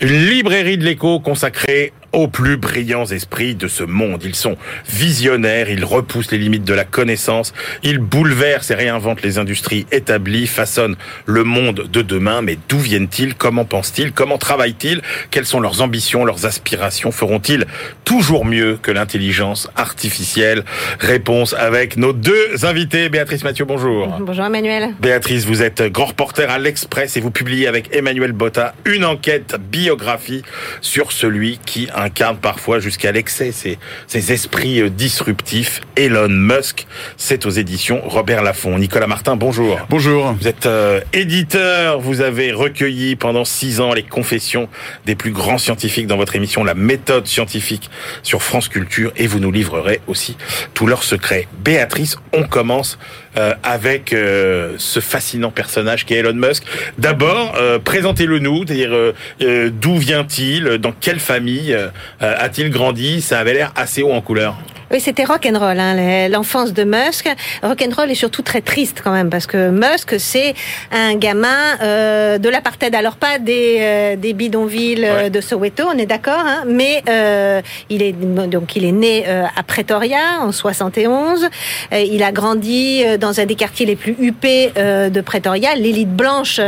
[0.00, 4.22] Une librairie de l'écho consacrée aux plus brillants esprits de ce monde.
[4.24, 4.56] Ils sont
[4.88, 10.46] visionnaires, ils repoussent les limites de la connaissance, ils bouleversent et réinventent les industries établies,
[10.46, 12.40] façonnent le monde de demain.
[12.40, 13.34] Mais d'où viennent-ils?
[13.34, 14.12] Comment pensent-ils?
[14.12, 15.02] Comment travaillent-ils?
[15.30, 17.12] Quelles sont leurs ambitions, leurs aspirations?
[17.12, 17.66] Feront-ils
[18.06, 20.64] toujours mieux que l'intelligence artificielle?
[20.98, 23.10] Réponse avec nos deux invités.
[23.10, 24.08] Béatrice Mathieu, bonjour.
[24.20, 24.94] Bonjour Emmanuel.
[25.00, 29.56] Béatrice, vous êtes grand reporter à l'Express et vous publiez avec Emmanuel Botta une enquête
[29.70, 30.42] biographie
[30.80, 35.80] sur celui qui incarne parfois jusqu'à l'excès ces, ces esprits euh, disruptifs.
[35.96, 38.78] Elon Musk, c'est aux éditions Robert Laffont.
[38.78, 39.78] Nicolas Martin, bonjour.
[39.90, 40.32] Bonjour.
[40.40, 44.68] Vous êtes euh, éditeur, vous avez recueilli pendant six ans les confessions
[45.04, 47.90] des plus grands scientifiques dans votre émission La méthode scientifique
[48.22, 50.36] sur France Culture et vous nous livrerez aussi
[50.74, 51.48] tous leurs secrets.
[51.58, 52.98] Béatrice, on commence
[53.36, 56.64] euh, avec euh, ce fascinant personnage qui est Elon Musk.
[56.98, 61.76] D'abord, euh, présentez-le nous, c'est-à-dire euh, d'où vient-il, dans quelle famille
[62.20, 63.20] a-t-il grandi?
[63.20, 64.56] Ça avait l'air assez haut en couleur.
[64.92, 67.28] Oui, c'était rock'n'roll, hein, l'enfance de Musk.
[67.62, 70.54] Rock'n'roll est surtout très triste quand même, parce que Musk, c'est
[70.92, 71.48] un gamin
[71.82, 72.94] euh, de l'apartheid.
[72.94, 75.30] Alors pas des, euh, des bidonvilles ouais.
[75.30, 79.62] de Soweto, on est d'accord, hein, mais euh, il est donc il est né à
[79.64, 81.48] Pretoria en 71.
[81.92, 85.74] il a grandi dans un des quartiers les plus huppés de Pretoria.
[85.74, 86.60] L'élite blanche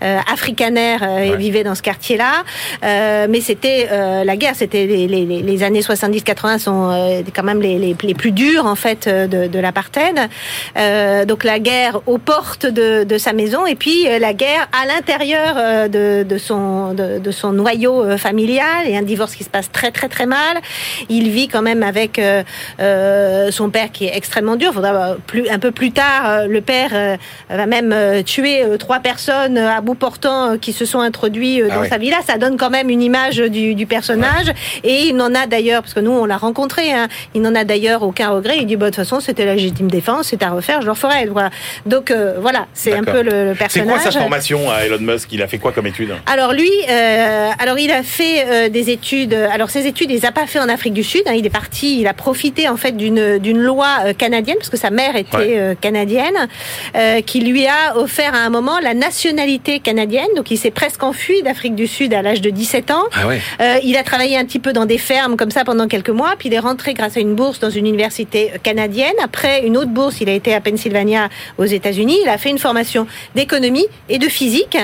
[0.00, 1.36] africanaire ouais.
[1.36, 2.44] vivait dans ce quartier-là,
[3.28, 3.88] mais c'était
[4.24, 8.32] la guerre, c'était les, les, les années 70-80 sont quand même les, les, les, plus
[8.32, 10.28] durs en fait de, de l'apartheid.
[10.76, 14.68] Euh, donc la guerre aux portes de, de, sa maison et puis euh, la guerre
[14.72, 19.44] à l'intérieur euh, de, de, son de, de, son noyau familial et un divorce qui
[19.44, 20.58] se passe très très très mal.
[21.08, 24.72] Il vit quand même avec euh, son père qui est extrêmement dur.
[24.72, 27.18] Faudra plus un peu plus tard, le père
[27.50, 31.88] va même tuer trois personnes à bout portant qui se sont introduits dans ah ouais.
[31.88, 32.16] sa villa.
[32.26, 34.54] Ça donne quand même une image du, du personnage ouais.
[34.84, 36.92] et il n'en a d'ailleurs parce que nous on l'a rencontré.
[36.92, 38.58] Hein, il n'en a d'ailleurs aucun regret.
[38.58, 40.92] Il dit bah, de toute façon c'était la légitime défense, c'est à refaire, je le
[40.92, 41.26] referai.
[41.26, 41.50] Voilà.
[41.86, 44.00] Donc euh, voilà, c'est un peu le, le personnage.
[44.00, 45.32] C'est quoi sa formation à Elon Musk?
[45.32, 48.90] Il a fait quoi comme études Alors lui, euh, alors il a fait euh, des
[48.90, 49.34] études.
[49.34, 51.22] Alors ses études, il les a pas fait en Afrique du Sud.
[51.26, 54.76] Hein, il est parti, il a profité en fait d'une d'une loi canadienne parce que
[54.76, 55.76] sa mère était ouais.
[55.80, 56.48] Canadienne,
[57.26, 60.28] qui lui a offert à un moment la nationalité canadienne.
[60.36, 63.04] Donc il s'est presque enfui d'Afrique du Sud à l'âge de 17 ans.
[63.12, 63.40] Ah ouais.
[63.82, 66.48] il a travaillé un petit peu dans des fermes comme ça pendant quelques mois, puis
[66.48, 69.12] il est rentré grâce à une bourse dans une université canadienne.
[69.22, 71.28] Après une autre bourse, il a été à Pennsylvania
[71.58, 72.16] aux États-Unis.
[72.22, 74.78] Il a fait une formation d'économie et de physique.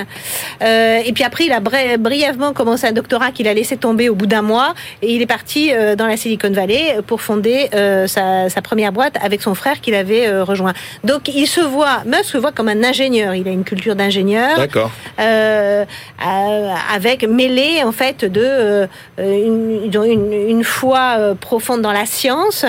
[0.62, 4.10] Euh, et puis après, il a bri brièvement commencé un doctorat qu'il a laissé tomber
[4.10, 4.75] au bout d'un mois.
[5.00, 8.92] Et il est parti euh, dans la Silicon Valley pour fonder euh, sa, sa, première
[8.92, 10.75] boîte avec son frère qu'il avait rejoint.
[11.04, 13.34] Donc il se voit, Musk se voit comme un ingénieur.
[13.34, 14.59] Il a une culture d'ingénieur.
[14.59, 14.91] D'accord.
[16.94, 18.86] Avec mêlé en fait de
[19.19, 22.65] une, une, une foi profonde dans la science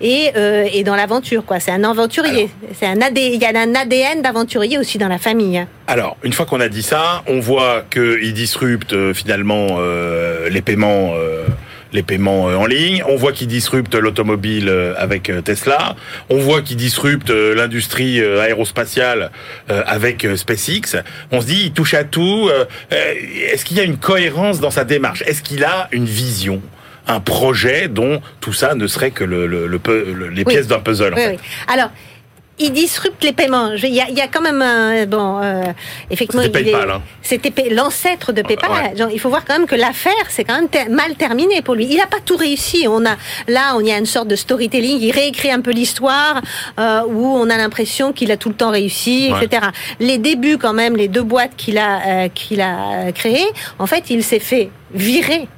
[0.00, 1.44] et, euh, et dans l'aventure.
[1.44, 1.60] quoi.
[1.60, 2.50] C'est un aventurier.
[2.78, 5.64] C'est un AD, il y a un ADN d'aventurier aussi dans la famille.
[5.86, 10.62] Alors, une fois qu'on a dit ça, on voit qu'il disrupte euh, finalement euh, les
[10.62, 11.12] paiements.
[11.92, 13.04] les paiements en ligne.
[13.06, 15.94] On voit qu'il disrupte l'automobile avec Tesla.
[16.30, 19.30] On voit qu'il disrupte l'industrie aérospatiale
[19.68, 20.96] avec SpaceX.
[21.32, 22.48] On se dit, il touche à tout.
[22.90, 25.22] Est-ce qu'il y a une cohérence dans sa démarche?
[25.26, 26.62] Est-ce qu'il a une vision?
[27.06, 30.68] Un projet dont tout ça ne serait que le, le, le, les pièces oui.
[30.68, 31.14] d'un puzzle.
[31.14, 31.30] En oui, fait.
[31.32, 31.38] oui.
[31.68, 31.90] Alors,
[32.58, 33.72] il disrupte les paiements.
[33.72, 35.62] Il y a, il y a quand même un bon, euh,
[36.10, 36.90] effectivement, c'était PayPal.
[36.90, 37.02] Hein.
[37.22, 38.70] C'était l'ancêtre de PayPal.
[38.70, 38.96] Ouais.
[38.96, 41.74] Genre, il faut voir quand même que l'affaire c'est quand même ter mal terminé pour
[41.74, 41.86] lui.
[41.90, 42.86] Il n'a pas tout réussi.
[42.88, 43.16] On a
[43.48, 44.98] là, on y a une sorte de storytelling.
[45.00, 46.42] Il réécrit un peu l'histoire
[46.78, 49.44] euh, où on a l'impression qu'il a tout le temps réussi, ouais.
[49.44, 49.68] etc.
[49.98, 53.48] Les débuts quand même, les deux boîtes qu'il a euh, qu'il a créées,
[53.78, 55.48] en fait, il s'est fait virer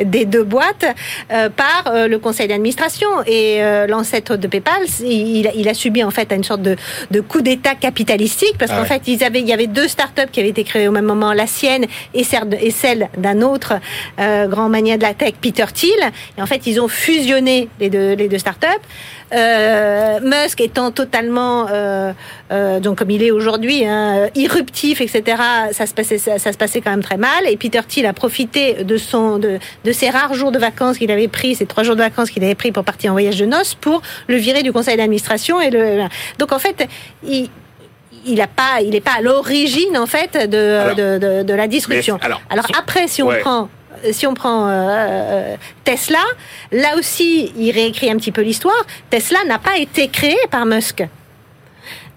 [0.00, 0.86] des deux boîtes
[1.30, 3.08] euh, par euh, le conseil d'administration.
[3.26, 6.76] Et euh, l'ancêtre de PayPal il, il, a subi en fait une sorte de,
[7.10, 8.88] de coup d'état capitalistique parce ah qu'en ouais.
[8.88, 11.32] fait ils avaient il y avait deux startups qui avaient été créées au même moment
[11.32, 13.74] la sienne et celle, d'un autre
[14.18, 15.98] grand mania de la tech Peter Thiel.
[16.38, 18.66] Et en fait ils ont fusionné les deux les deux startups.
[19.32, 21.66] Musk étant totalement
[22.80, 25.36] donc comme il est aujourd'hui hein, irruptif etc
[25.72, 27.46] ça se passait ça, ça, se passait quand même très mal.
[27.48, 31.10] Et Peter Thiel a profité de son de, de ces rares jours de vacances qu'il
[31.10, 33.46] avait pris ces trois jours de vacances qu'il avait pris pour partir en voyage de
[33.46, 36.02] noces pour le virer du conseil d'administration et le
[36.38, 36.86] donc en fait
[37.24, 37.48] il
[38.24, 41.54] il n'est pas, il est pas à l'origine en fait de, alors, de, de, de,
[41.54, 42.18] la disruption.
[42.22, 43.40] alors, alors après, si on ouais.
[43.40, 43.68] prend
[44.10, 46.22] si on prend euh, Tesla,
[46.72, 48.86] là aussi, il réécrit un petit peu l'histoire.
[49.10, 51.04] Tesla n'a pas été créé par Musk.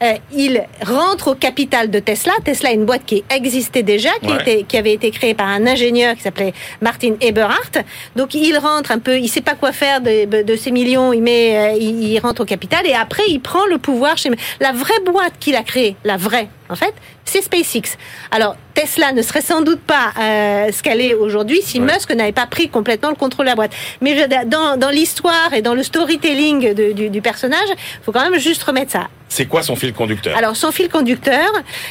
[0.04, 2.34] Euh, il rentre au capital de Tesla.
[2.44, 4.42] Tesla est une boîte qui existait déjà, qui, Ouais.
[4.42, 7.84] était, qui avait été créée par un ingénieur qui s'appelait Martin Eberhardt.
[8.16, 11.22] Donc il rentre un peu, il sait pas quoi faire de, de ces millions, il
[11.22, 14.72] met, euh, il, il rentre au capital et après il prend le pouvoir chez la
[14.74, 16.94] vraie boîte qu'il a créée, la vraie en fait,
[17.26, 17.98] c'est SpaceX.
[18.32, 21.94] Alors Tesla ne serait sans doute pas euh, ce qu'elle est aujourd'hui si Ouais.
[21.94, 23.72] Musk n'avait pas pris complètement le contrôle de la boîte.
[24.02, 27.70] Mais je- dans, dans l'histoire et dans le storytelling de- du, du personnage,
[28.04, 29.08] faut quand même juste remettre ça.
[29.28, 30.38] C'est quoi son fil conducteur?
[30.38, 31.50] Alors son fil conducteur,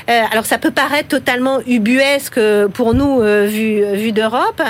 [0.08, 2.40] euh, alors ça peut paraître totalement ubuesque
[2.74, 4.62] pour nous euh, vu vu d'Europe,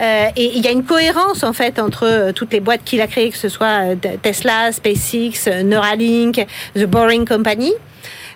[0.00, 3.30] et il y a une cohérence en fait entre toutes les boîtes qu'il a créées,
[3.30, 6.44] que ce soit Tesla, SpaceX, Neuralink,
[6.74, 7.72] The Boring Company.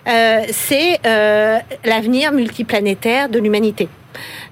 [0.07, 3.89] Euh, c'est euh, l'avenir multiplanétaire de l'humanité.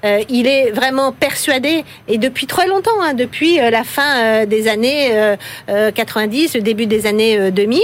[0.05, 4.45] Euh, il est vraiment persuadé, et depuis très longtemps, hein, depuis euh, la fin euh,
[4.45, 5.35] des années euh,
[5.69, 7.79] euh, 90, le début des années euh, 2000,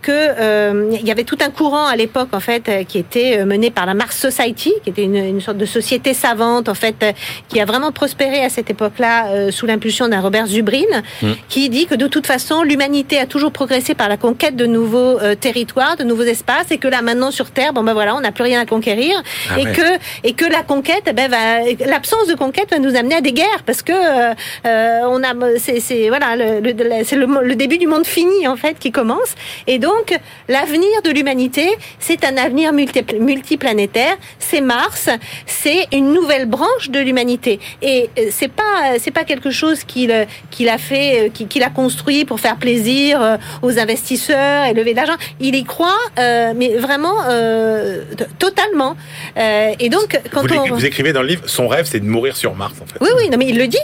[0.00, 3.70] que euh, il y avait tout un courant à l'époque en fait qui était mené
[3.70, 7.04] par la Mars Society, qui était une, une sorte de société savante en fait,
[7.48, 10.78] qui a vraiment prospéré à cette époque-là euh, sous l'impulsion d'un Robert Zubrin,
[11.22, 11.32] Mm.
[11.48, 15.18] qui dit que de toute façon l'humanité a toujours progressé par la conquête de nouveaux
[15.40, 18.32] territoires, de nouveaux espaces, et que là maintenant sur Terre, bon ben voilà, on n'a
[18.32, 19.72] plus rien à conquérir, Ah et ouais.
[19.72, 19.82] que
[20.28, 23.32] et que la conquête, eh ben, va- l'absence de conquête va nous amener à des
[23.32, 24.34] guerres parce que euh,
[24.66, 28.56] euh, on a, c'est, voilà, le, le- c'est le, le début du monde fini en
[28.56, 29.34] fait qui commence.
[29.66, 30.16] Et donc
[30.48, 31.68] l'avenir de l'humanité,
[31.98, 34.16] c'est un avenir multi- multiplanétaire.
[34.38, 35.08] C'est Mars,
[35.46, 37.60] c'est une nouvelle branche de l'humanité.
[37.82, 41.62] Et euh, c'est pas, c'est pas quelque chose qu'il euh, qu'il a fait, euh, qu'il
[41.62, 45.16] a construit pour faire plaisir euh, aux investisseurs et lever de l'argent.
[45.40, 48.02] Il y croit, euh, mais vraiment euh,
[48.38, 48.96] totalement.
[49.36, 52.06] Euh, et donc quand vous, on vous écrivez dans le livre, son rêve c'est de
[52.06, 52.98] mourir sur Mars en fait.
[53.00, 53.78] oui, oui, non, mais il le dit.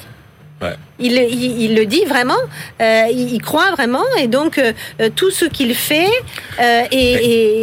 [0.62, 0.76] Ouais.
[1.00, 2.38] Il, le- il, il le dit vraiment,
[2.80, 6.06] euh, il, il croit vraiment, et donc euh, euh, tout ce qu'il fait
[6.60, 6.94] euh, est,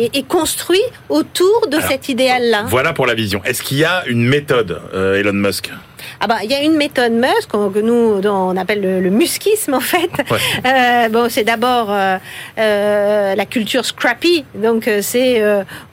[0.10, 2.66] est- est construit autour de Alors, cet idéal-là.
[2.68, 3.42] Voilà pour la vision.
[3.46, 5.72] Est-ce qu'il y a une méthode, Elon Musk?
[6.24, 9.10] Ah bah, il y a une méthode Musk qu'on- que nous on appelle le, le
[9.10, 10.10] muskisme en fait.
[10.30, 10.38] Ouais.
[10.66, 12.18] Euh, bon, c'est d'abord euh,
[12.60, 15.42] euh, la culture scrappy, donc c'est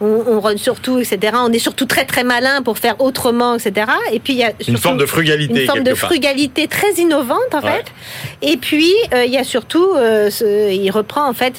[0.00, 1.32] on, on run surtout, etc.
[1.36, 3.86] On est surtout très très malin pour faire autrement, etc.
[4.12, 6.08] Et puis il y a Une forme de frugalité une forme de quelque part.
[6.10, 7.70] frugalité très innovante en Ouais.
[7.72, 7.86] fait.
[8.42, 11.54] Et puis il y a surtout, ce- il reprend en fait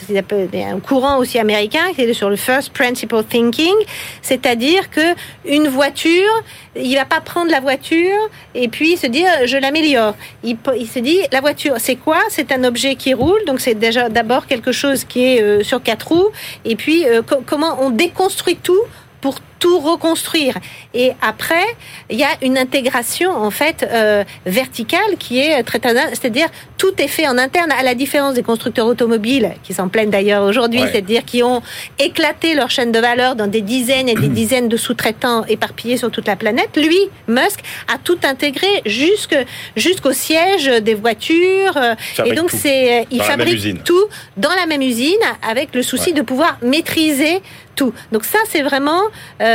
[0.54, 3.74] un courant aussi américain qui est sur le first principle thinking,
[4.22, 5.02] c'est-à-dire que
[5.46, 6.30] une voiture,
[6.76, 8.18] il va pas prendre la voiture
[8.54, 10.16] et puis se dire je l'améliore.
[10.44, 10.58] Il,
[10.88, 12.20] se dit la voiture c'est quoi?
[12.30, 15.82] C'est un objet qui roule, donc c'est déjà d'abord quelque chose qui est euh, sur
[15.82, 16.30] quatre roues.
[16.66, 18.84] Et puis euh, co- comment on déconstruit tout
[19.22, 20.56] pour tout reconstruire.
[20.94, 21.66] Et après,
[22.10, 25.80] il y a une intégration en fait euh, verticale qui est très
[26.10, 26.48] c'est-à-dire
[26.78, 30.44] tout est fait en interne à la différence des constructeurs automobiles qui s'en plaignent d'ailleurs
[30.44, 30.90] aujourd'hui, Ouais.
[30.92, 31.62] c'est-à-dire qui ont
[31.98, 36.10] éclaté leur chaîne de valeur dans des dizaines et des dizaines de sous-traitants éparpillés sur
[36.12, 36.70] toute la planète.
[36.78, 37.60] Lui, Musk,
[37.94, 39.36] a tout intégré jusque
[39.76, 41.76] jusqu'au siège des voitures.
[41.78, 44.06] euh, Fabrique et donc c'est euh, il fabrique tout
[44.38, 46.16] dans la même usine avec le souci Ouais.
[46.20, 47.42] de pouvoir maîtriser
[47.76, 47.94] tout.
[48.14, 49.02] Donc ça, c'est vraiment
[49.42, 49.49] euh,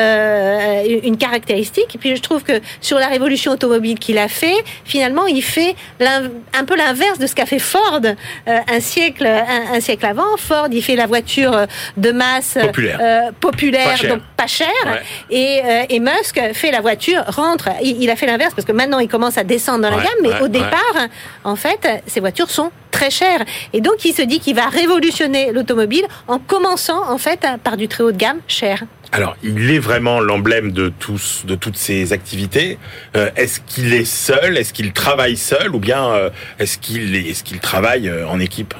[1.02, 1.94] une caractéristique.
[1.94, 5.75] Et puis je trouve que sur la révolution automobile qu'il a fait, finalement, il fait
[6.00, 10.37] un peu l'inverse de ce qu'a fait Ford euh, un siècle un, un siècle avant.
[10.38, 12.99] Ford, il fait la voiture euh, de masse euh, Populaire.
[13.00, 14.44] euh, populaire, Pas donc pas.
[14.87, 15.02] Ouais.
[15.31, 17.69] Et, euh, et Musk fait la voiture, rentre.
[17.82, 20.13] Il, il a fait l'inverse parce que maintenant il commence à descendre dans la gamme,
[20.22, 20.96] mais ouais, au départ,
[21.44, 23.44] en fait, ces voitures sont très chères.
[23.72, 27.89] Et donc il se dit qu'il va révolutionner l'automobile en commençant en fait par du
[27.89, 28.84] très haut de gamme cher.
[29.13, 32.79] Alors, il est vraiment l'emblème de tous, de toutes ces activités.
[33.17, 34.56] Euh, est-ce qu'il est seul?
[34.58, 35.72] Est-ce qu'il travaille seul?
[35.72, 38.74] Ou bien euh, est-ce qu'il est, est-ce qu'il travaille euh, en équipe?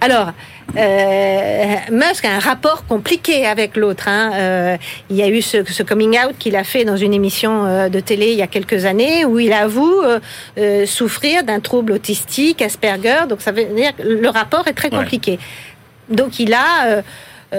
[0.00, 0.32] Alors,
[0.76, 4.08] euh, Musk a un rapport compliqué avec l'autre.
[4.08, 4.32] Hein.
[4.34, 4.76] Euh,
[5.10, 7.88] il y a eu ce, ce coming out qu'il a fait dans une émission euh,
[7.88, 10.02] de télé il y a quelques années où il avoue
[10.58, 13.26] euh, souffrir d'un trouble autistique, Asperger.
[13.28, 14.98] Donc ça veut dire que le rapport est très Ouais.
[14.98, 15.38] compliqué.
[16.08, 17.02] Donc il a
[17.52, 17.56] euh,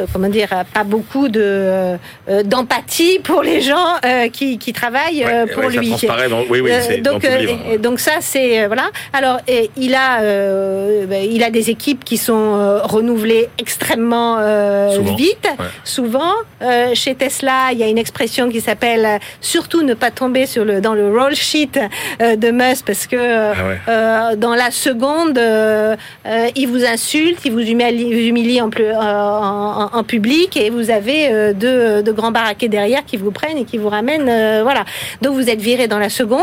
[0.00, 1.96] euh, comment dire, pas beaucoup de euh,
[2.44, 5.88] d'empathie pour les gens euh, qui, qui travaillent euh, Ouais, pour ouais, ça lui.
[5.88, 7.76] transparaît dans, oui, oui, Euh, dans donc, euh, livre.
[7.78, 8.90] donc ça c'est euh, voilà.
[9.12, 14.36] Alors et il a euh, ben, il a des équipes qui sont euh, renouvelées extrêmement
[14.38, 15.14] euh, Souvent.
[15.16, 15.48] vite.
[15.84, 20.10] Souvent euh, chez Tesla, il y a une expression qui s'appelle euh, surtout ne pas
[20.10, 21.78] tomber sur le dans le roll sheet
[22.22, 23.52] euh, de Musk parce que euh,
[23.86, 28.60] Ah euh, dans la seconde euh, euh, il vous insulte, il vous humilie, vous humilie
[28.60, 33.58] en plus en, public et vous avez deux, de grands baraquets derrière qui vous prennent
[33.58, 34.62] et qui vous ramènent.
[34.62, 34.84] voilà.
[35.20, 36.40] Donc vous êtes viré dans la seconde.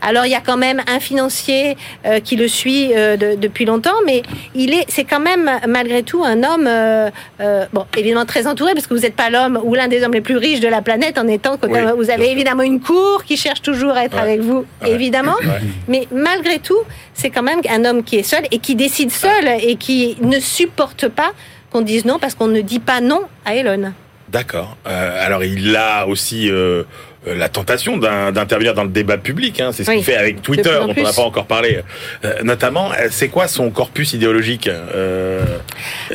[0.00, 1.76] Alors il y a quand même un financier
[2.24, 4.22] qui le suit depuis longtemps, mais
[4.54, 6.68] il est, c'est quand même malgré tout un homme,
[7.72, 10.20] bon, évidemment très entouré parce que vous n'êtes pas l'homme ou l'un des hommes les
[10.20, 11.56] plus riches de la planète en étant
[11.96, 15.36] vous avez évidemment une cour qui cherche toujours à être avec vous, évidemment.
[15.88, 16.78] Mais malgré tout,
[17.14, 20.38] c'est quand même un homme qui est seul et qui décide seul et qui ne
[20.40, 21.32] supporte pas
[21.72, 23.92] qu'on dise non parce qu'on ne dit pas non à Elon.
[24.32, 24.78] D'accord.
[24.86, 26.84] Euh, alors il a aussi euh,
[27.26, 29.60] euh, la tentation d'intervenir dans le débat public.
[29.60, 29.72] Hein.
[29.72, 31.80] C'est ce qu'il fait avec Twitter, dont on n'a pas encore parlé.
[32.42, 34.70] notamment, c'est quoi son corpus idéologique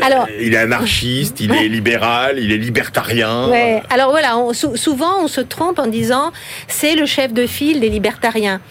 [0.02, 3.52] Alors, Il est anarchiste, il est libéral, il est libertarien.
[3.92, 6.32] Alors voilà, souvent on se trompe en disant
[6.68, 8.62] c'est le chef de file des libertariens.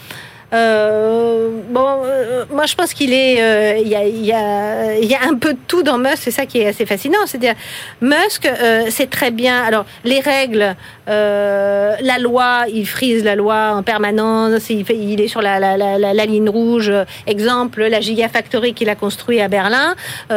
[0.56, 5.34] Euh, bon, euh, moi je pense qu'il est, euh, il y, a, y, a, un
[5.34, 7.18] peu de tout dans Musk, c'est ça qui est assez fascinant.
[7.26, 7.54] C'est-à-dire,
[8.00, 8.48] Musk,
[8.88, 9.62] c'est très bien.
[9.62, 10.74] Alors, les règles,
[11.06, 14.70] la loi, il frise la loi en permanence.
[14.70, 16.92] Il, est sur la, la, la, ligne rouge.
[17.26, 19.94] Exemple, la Gigafactory qu'il a construit à Berlin.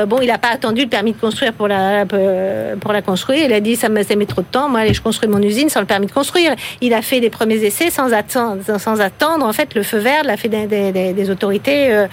[0.08, 3.46] bon, il n'a pas attendu le permis de construire pour la pour la construire.
[3.46, 4.70] Il a dit ça me ça met trop de temps.
[4.70, 6.56] Moi, allez, je construis mon usine sans le permis de construire.
[6.82, 10.09] Il a fait des premiers essais sans attendre, sans attendre en fait le feu vert
[10.24, 12.08] de la des, autorités euh,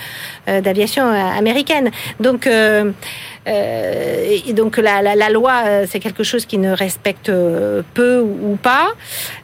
[0.48, 1.90] euh, d'aviation euh, américaines.
[2.20, 2.48] Donc,
[4.54, 7.30] donc la, loi, c'est quelque chose qui ne respecte
[7.94, 8.88] peu ou, pas.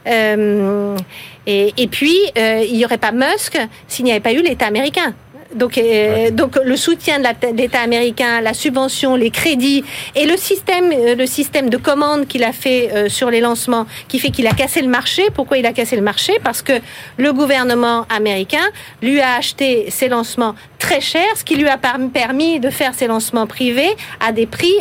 [0.05, 3.57] Et, puis, il n'y aurait pas Musk
[3.87, 5.13] s'il n'y avait pas eu l'État américain.
[5.55, 9.83] Donc, euh, donc le soutien de l'État américain, la subvention, les crédits
[10.15, 13.85] et le système, euh, le système de commande qu'il a fait euh, sur les lancements,
[14.07, 15.23] qui fait qu'il a cassé le marché.
[15.33, 16.33] Pourquoi il a cassé le marché?
[16.43, 16.73] Parce que
[17.17, 18.65] le gouvernement américain
[19.01, 23.07] lui a acheté ses lancements très chers, ce qui lui a permis de faire ses
[23.07, 24.73] lancements privés à des prix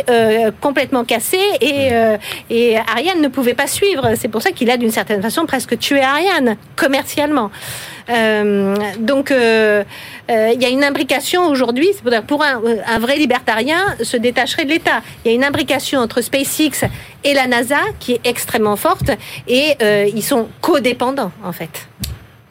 [0.61, 1.91] complètement cassés et,
[2.51, 4.15] et Ariane ne pouvait pas suivre.
[4.17, 7.53] C'est pour ça qu'il a d'une certaine façon presque tué Ariane commercialement.
[8.09, 9.85] Euh, donc, euh,
[10.31, 11.91] euh, il y a une imbrication aujourd'hui,
[12.27, 15.03] pour un, un, vrai libertarien, se détacherait de l'État.
[15.25, 16.87] Il y a une imbrication entre SpaceX
[17.25, 19.11] et la NASA qui est extrêmement forte
[19.49, 19.77] et
[20.15, 21.89] ils sont codépendants en fait.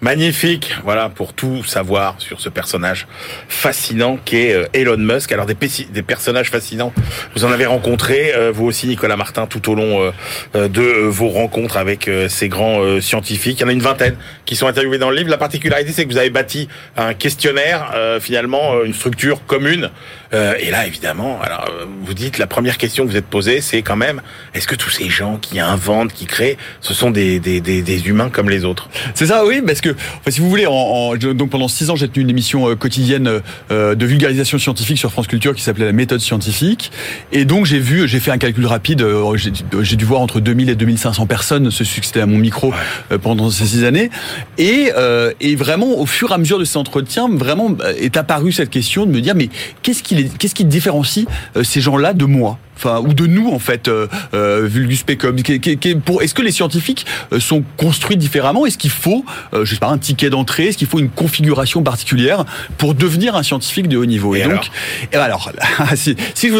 [0.03, 3.05] Magnifique, voilà, pour tout savoir sur ce personnage
[3.47, 5.31] fascinant qu'est euh, Elon Musk.
[5.31, 6.91] Alors des, des personnages fascinants,
[7.35, 10.11] vous en avez rencontré, euh, vous aussi Nicolas Martin, tout au long
[10.55, 13.59] euh, de vos rencontres avec ces grands scientifiques.
[13.59, 14.15] Il y en a une vingtaine
[14.45, 15.29] qui sont interviewés dans le livre.
[15.29, 16.67] La particularité, c'est que vous avez bâti
[16.97, 19.91] un questionnaire, finalement, une structure commune.
[20.33, 21.69] Et là, évidemment, alors
[22.03, 24.21] vous dites, la première question que vous êtes posée, c'est quand même,
[24.53, 28.07] est-ce que tous ces gens qui inventent, qui créent, ce sont des, des, des, des
[28.07, 28.89] humains comme les autres?
[29.13, 32.07] C'est ça, oui, parce que enfin, si vous voulez, en, donc pendant six ans, j'ai
[32.07, 35.91] tenu une émission euh, quotidienne euh, de vulgarisation scientifique sur France Culture qui s'appelait la
[35.91, 36.91] méthode scientifique.
[37.31, 39.01] Et donc j'ai vu, j'ai fait un calcul rapide.
[39.01, 39.37] Euh,
[39.81, 42.73] j'ai dû voir entre 2000 et 2500 personnes se succéder à mon micro
[43.21, 44.09] pendant ces six années.
[44.57, 44.91] Et,
[45.39, 49.05] et vraiment, au fur et à mesure de ces entretiens, vraiment est apparue cette question
[49.05, 49.49] de me dire mais
[49.81, 51.25] qu'est-ce qu'est-ce qui différencie
[51.63, 52.57] ces gens-là de moi?
[52.81, 55.35] Enfin ou de nous en fait, euh, euh vulgus pecum.
[55.37, 58.65] Est-ce que les scientifiques euh, sont construits différemment?
[58.65, 60.67] Est-ce qu'il faut, je sais pas, un ticket d'entrée?
[60.67, 62.45] Est-ce qu'il faut une configuration particulière
[62.77, 64.35] pour devenir un scientifique de haut niveau?
[64.35, 64.69] Et, donc,
[65.13, 65.51] alors,
[65.95, 66.51] si, si,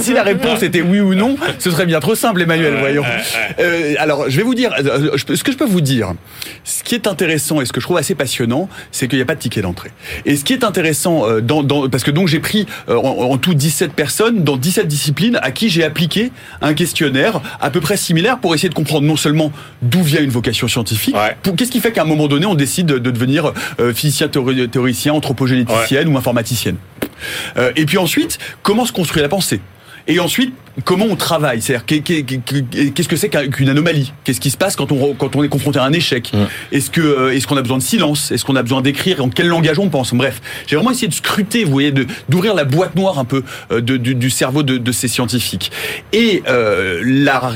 [0.00, 2.76] si, la réponse était oui ou non, ce serait bien trop simple, Emmanuel.
[2.78, 3.04] Voyons.
[3.98, 6.12] alors, je vais vous dire, ce que je peux vous dire,
[6.64, 9.26] ce qui est intéressant et ce que je trouve assez passionnant, c'est qu'il n'y a
[9.26, 9.90] pas de ticket d'entrée.
[10.24, 13.54] Et ce qui est intéressant, dans, dans, parce que donc j'ai pris en, en, tout
[13.54, 16.30] 17 personnes dans 17 disciplines à qui j'ai appliqué
[16.62, 19.50] un questionnaire à peu près similaire pour essayer de comprendre non seulement
[19.82, 21.16] d'où vient une vocation scientifique,
[21.56, 26.08] qu'est-ce qui fait qu'à un moment donné on décide de devenir euh, physicien théoricien, anthropogénéticienne
[26.08, 26.76] ou informaticienne.
[27.56, 29.60] Euh, et puis ensuite, comment se construit la pensée?
[30.06, 30.54] Et ensuite,
[30.84, 31.62] comment on travaille?
[31.62, 34.12] C'est-à-dire, qu'est-ce que c'est qu'une anomalie?
[34.24, 36.32] Qu'est-ce qui se passe quand on, quand on est confronté à un échec?
[36.72, 38.30] Est-ce que euh, est-ce qu'on a besoin de silence?
[38.30, 39.24] Est-ce qu'on a besoin d'écrire?
[39.24, 40.14] En quel langage on pense?
[40.14, 41.92] Bref, j'ai vraiment essayé de scruter, vous voyez,
[42.28, 45.70] d'ouvrir la boîte noire un peu euh, de, du, cerveau de, de, ces scientifiques.
[46.12, 47.52] Et euh, la,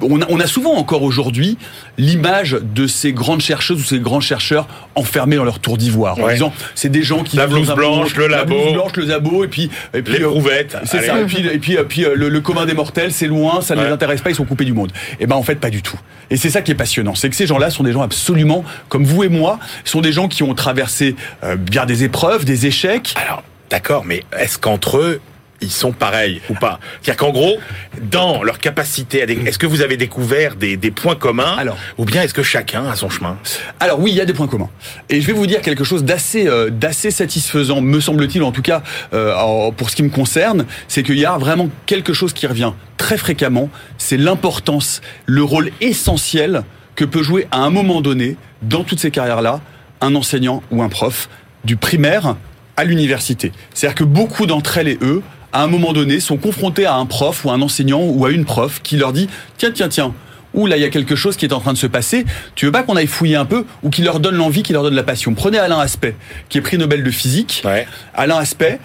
[0.00, 1.58] on a, on a souvent encore aujourd'hui
[1.98, 6.18] l'image de ces grandes chercheuses ou ces grands chercheurs enfermés dans leur tour d'ivoire.
[6.18, 9.04] En disant, c'est des gens qui la blouse blanche, le labo, la blouse blanche, le
[9.04, 10.76] labo, et puis et puis les prouvettes.
[10.84, 11.20] C'est ça.
[11.20, 13.84] Et puis, et puis, et puis le, le, commun des mortels, c'est loin, ça ne
[13.84, 14.92] les intéresse pas, ils sont coupés du monde.
[15.12, 15.98] Et eh ben en fait pas du tout.
[16.30, 19.04] Et c'est ça qui est passionnant, c'est que ces gens-là sont des gens absolument comme
[19.04, 23.14] vous et moi, sont des gens qui ont traversé euh, bien des épreuves, des échecs.
[23.16, 25.20] Alors d'accord, mais est-ce qu'entre eux
[25.60, 27.56] ils sont pareils ou pas C'est-à-dire qu'en gros,
[28.02, 31.76] dans leur capacité, à est-ce que vous avez découvert des, des points communs Alors.
[31.98, 33.38] ou bien est-ce que chacun a son chemin?
[33.80, 34.70] Alors oui, il y a des points communs.
[35.08, 38.62] Et je vais vous dire quelque chose d'assez euh, d'assez satisfaisant, me semble-t-il, en tout
[38.62, 38.82] cas
[39.12, 42.72] euh, pour ce qui me concerne, c'est qu'il y a vraiment quelque chose qui revient
[42.96, 46.62] très fréquemment, c'est l'importance, le rôle essentiel
[46.96, 49.60] que peut jouer à un moment donné, dans toutes ces carrières-là,
[50.00, 51.28] un enseignant ou un prof,
[51.64, 52.36] du primaire
[52.76, 53.52] à l'université.
[53.72, 55.22] C'est-à-dire que beaucoup d'entre elles et eux,
[55.54, 58.44] à un moment donné, sont confrontés à un prof ou un enseignant ou à une
[58.44, 60.12] prof qui leur dit tiens, tiens, tiens,
[60.52, 62.66] ou là il y a quelque chose qui est en train de se passer, tu
[62.66, 64.96] veux pas qu'on aille fouiller un peu ou qui leur donne l'envie, qui leur donne
[64.96, 65.32] la passion.
[65.32, 66.16] Prenez Alain Aspect,
[66.48, 67.62] qui est prix Nobel de physique.
[67.64, 67.86] Ouais.
[68.14, 68.80] Alain Aspect,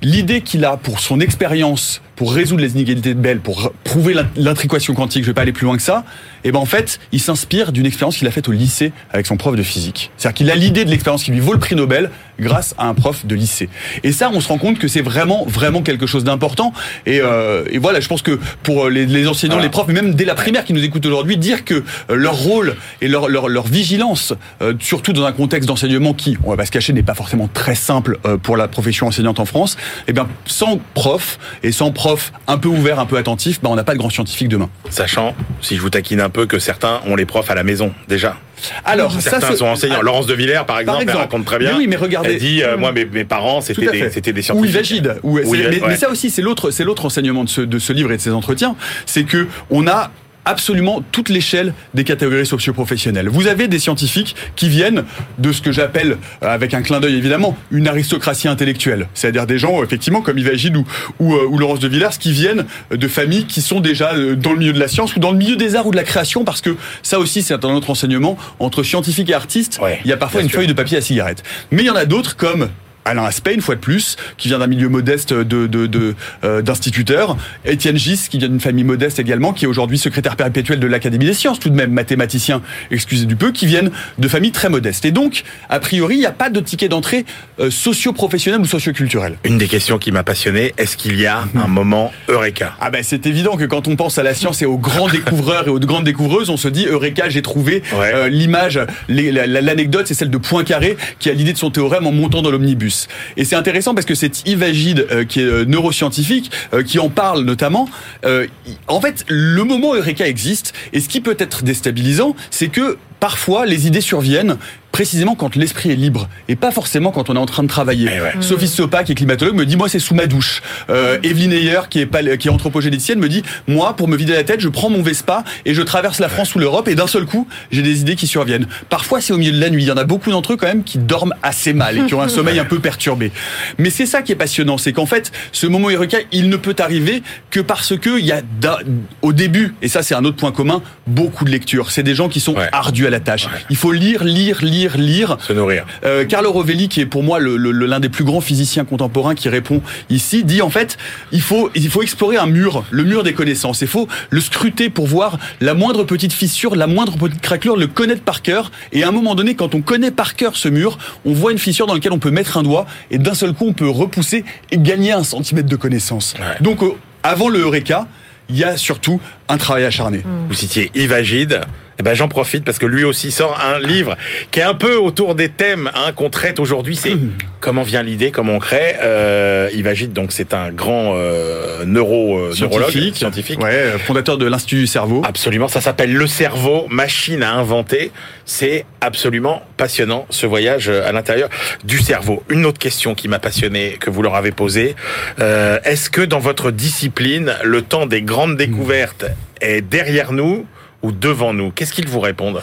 [0.00, 4.28] l'idée qu'il a pour son expérience pour résoudre les inégalités de Bell, pour prouver l'in-
[4.36, 6.04] l'intrication quantique, je vais pas aller plus loin que ça,
[6.44, 9.36] et ben en fait, il s'inspire d'une expérience qu'il a faite au lycée avec son
[9.36, 10.10] prof de physique.
[10.16, 12.94] C'est-à-dire qu'il a l'idée de l'expérience qui lui vaut le prix Nobel grâce à un
[12.94, 13.68] prof de lycée.
[14.02, 16.72] Et ça, on se rend compte que c'est vraiment, vraiment quelque chose d'important.
[17.06, 19.66] Et, euh, et voilà, je pense que pour les, les enseignants, Voilà.
[19.66, 21.82] les profs, mais même dès la primaire qui nous écoutent aujourd'hui, dire que euh,
[22.16, 26.50] leur rôle et leur, leur, leur vigilance, euh, surtout dans un contexte d'enseignement qui, on
[26.50, 29.44] va pas se cacher, n'est pas forcément très simple euh, pour la profession enseignante en
[29.44, 29.76] France,
[30.08, 32.01] et bien sans prof et sans prof
[32.48, 34.68] un peu ouvert, un peu attentif, ben on n'a pas de grand scientifique demain.
[34.90, 37.92] Sachant, si je vous taquine un peu, que certains ont les profs à la maison
[38.08, 38.36] déjà.
[38.84, 39.96] Alors, Certains ça, sont enseignants.
[39.98, 41.18] Ah, Laurence de Villers, par exemple, elle exemple.
[41.24, 41.72] raconte très bien.
[41.72, 42.34] Mais oui, mais regardez.
[42.34, 44.70] Elle dit, euh, moi, mes, mes parents, c'était des, c'était des Ou scientifiques.
[44.74, 45.16] Yvagide.
[45.24, 45.88] Ou- Oui, mais, ouais.
[45.88, 48.22] mais ça aussi, c'est l'autre, c'est l'autre enseignement de ce, de ce livre et de
[48.22, 50.12] ces entretiens, c'est que on a
[50.44, 53.28] absolument toute l'échelle des catégories socioprofessionnelles.
[53.28, 55.04] Vous avez des scientifiques qui viennent
[55.38, 59.08] de ce que j'appelle, euh, avec un clin d'œil évidemment, une aristocratie intellectuelle.
[59.14, 60.84] C'est-à-dire des gens, effectivement, comme ou,
[61.20, 64.52] ou, euh, ou Laurence de Villers, qui viennent de familles qui sont déjà euh, dans
[64.52, 66.44] le milieu de la science ou dans le milieu des arts ou de la création,
[66.44, 68.36] parce que ça aussi, c'est un autre enseignement.
[68.58, 70.58] Entre scientifiques et artistes, Ouais, il y a parfois une sûr.
[70.58, 71.42] feuille de papier à cigarette.
[71.70, 72.68] Mais il y en a d'autres comme
[73.04, 76.62] Alain Aspect, une fois de plus, qui vient d'un milieu modeste de, de, de, euh,
[76.62, 77.36] d'instituteurs.
[77.64, 81.26] Étienne Gis, qui vient d'une famille modeste également, qui est aujourd'hui secrétaire perpétuel de l'Académie
[81.26, 85.04] des sciences, tout de même mathématicien, excusez du peu, qui viennent de familles très modestes.
[85.04, 87.24] Et donc, a priori, il n'y a pas de ticket d'entrée
[87.60, 89.36] euh, socio-professionnel ou socio-culturel.
[89.44, 92.74] Une des questions qui m'a passionné, est-ce qu'il y a un moment Eureka?
[92.80, 95.66] Ah ben c'est évident que quand on pense à la science et aux grands découvreurs
[95.66, 98.12] et aux grandes découvreuses, on se dit Eureka, j'ai trouvé Ouais.
[98.14, 98.78] euh, l'image,
[99.08, 102.91] l'anecdote, c'est celle de Poincaré qui a l'idée de son théorème en montant dans l'omnibus.
[103.36, 106.98] Et c'est intéressant parce que c'est Yves Agide euh, qui est euh, neuroscientifique euh, qui
[106.98, 107.88] en parle notamment.
[108.24, 108.46] Euh,
[108.88, 113.66] en fait, le moment Eureka existe et ce qui peut être déstabilisant, c'est que parfois
[113.66, 114.56] les idées surviennent
[114.92, 118.08] précisément quand l'esprit est libre et pas forcément quand on est en train de travailler.
[118.12, 118.42] Eh.
[118.42, 120.62] Sophie Sopa, qui est climatologue, me dit moi c'est sous ma douche.
[120.90, 124.34] Euh, Evelyne Ayer, qui est, pal- qui est anthropogénicienne, me dit moi pour me vider
[124.34, 127.06] la tête, je prends mon Vespa et je traverse la France ou l'Europe et d'un
[127.06, 128.66] seul coup j'ai des idées qui surviennent.
[128.90, 129.82] Parfois c'est au milieu de la nuit.
[129.84, 132.14] Il y en a beaucoup d'entre eux quand même qui dorment assez mal et qui
[132.14, 133.32] ont un sommeil un peu perturbé.
[133.78, 136.76] Mais c'est ça qui est passionnant, c'est qu'en fait ce moment Eureka, il ne peut
[136.78, 138.78] arriver que parce que il y a d'un-
[139.22, 141.90] au début et ça c'est un autre point commun, beaucoup de lectures.
[141.90, 142.68] C'est des gens qui sont Ouais.
[142.72, 143.46] ardus à la tâche.
[143.46, 143.52] Ouais.
[143.70, 145.36] Il faut lire, lire, lire, lire.
[145.40, 145.84] Se nourrir.
[146.04, 148.84] Euh, Carlo Rovelli, qui est pour moi le- le- le- l'un des plus grands physiciens
[148.84, 150.96] contemporains qui répond ici, dit en fait,
[151.32, 153.80] il faut, il faut explorer un mur, le mur des connaissances.
[153.82, 157.86] Il faut le scruter pour voir la moindre petite fissure, la moindre petite craquelure, le
[157.86, 158.70] connaître par cœur.
[158.92, 161.58] Et à un moment donné, quand on connaît par cœur ce mur, on voit une
[161.58, 164.44] fissure dans laquelle on peut mettre un doigt et d'un seul coup, on peut repousser
[164.70, 166.34] et gagner un centimètre de connaissance.
[166.38, 166.44] Ouais.
[166.60, 166.90] Donc, euh,
[167.22, 168.06] avant le Eureka,
[168.48, 170.22] il y a surtout un travail acharné.
[170.48, 171.60] Vous citiez Yves Agide.
[172.02, 174.16] Eh ben, j'en profite parce que lui aussi sort un livre
[174.50, 176.96] qui est un peu autour des thèmes hein, qu'on traite aujourd'hui.
[176.96, 177.12] C'est
[177.60, 178.96] comment vient l'idée, comment on crée.
[179.00, 183.62] Euh, Yves donc c'est un grand euh, neuro, euh, neurologue, scientifique.
[183.62, 185.22] Ouais, fondateur de l'Institut du cerveau.
[185.24, 188.10] Absolument, ça s'appelle Le cerveau, machine à inventer.
[188.46, 191.50] C'est absolument passionnant ce voyage euh, à l'intérieur
[191.84, 192.42] du cerveau.
[192.48, 194.96] Une autre question qui m'a passionné, que vous leur avez posée,
[195.38, 199.26] euh, est-ce que dans votre discipline, le temps des grandes découvertes
[199.60, 200.66] est derrière nous
[201.02, 201.70] ou devant nous?
[201.70, 202.60] Qu'est-ce qu'ils vous répondent?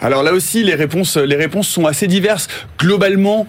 [0.00, 2.48] Alors là aussi, les réponses, les réponses sont assez diverses.
[2.78, 3.46] Globalement,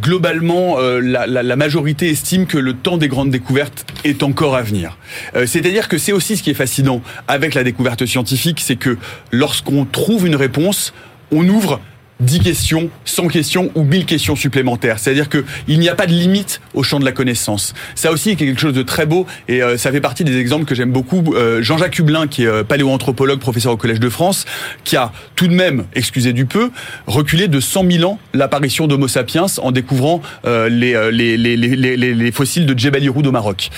[0.00, 4.56] globalement, euh, la, la- la majorité estime que le temps des grandes découvertes est encore
[4.56, 4.98] à venir.
[5.36, 8.96] Euh, C'est-à-dire que c'est aussi ce qui est fascinant avec la découverte scientifique, c'est que
[9.30, 10.92] lorsqu'on trouve une réponse,
[11.30, 11.80] on ouvre
[12.20, 14.98] 10 questions, 100 questions ou 1000 questions supplémentaires.
[14.98, 17.74] C'est-à-dire que il n'y a pas de limite au champ de la connaissance.
[17.94, 20.64] Ça aussi est quelque chose de très beau et euh, ça fait partie des exemples
[20.64, 21.34] que j'aime beaucoup.
[21.34, 24.44] Euh, Jean-Jacques Hublin, qui est euh, paléoanthropologue, professeur au Collège de France,
[24.84, 26.70] qui a tout de même, excusez du peu,
[27.06, 30.68] reculé de 100 000 ans l'apparition d'Homo sapiens en découvrant les,
[31.10, 33.70] les, les, les, les, les- les fossiles de Djebel Irhoud au Maroc.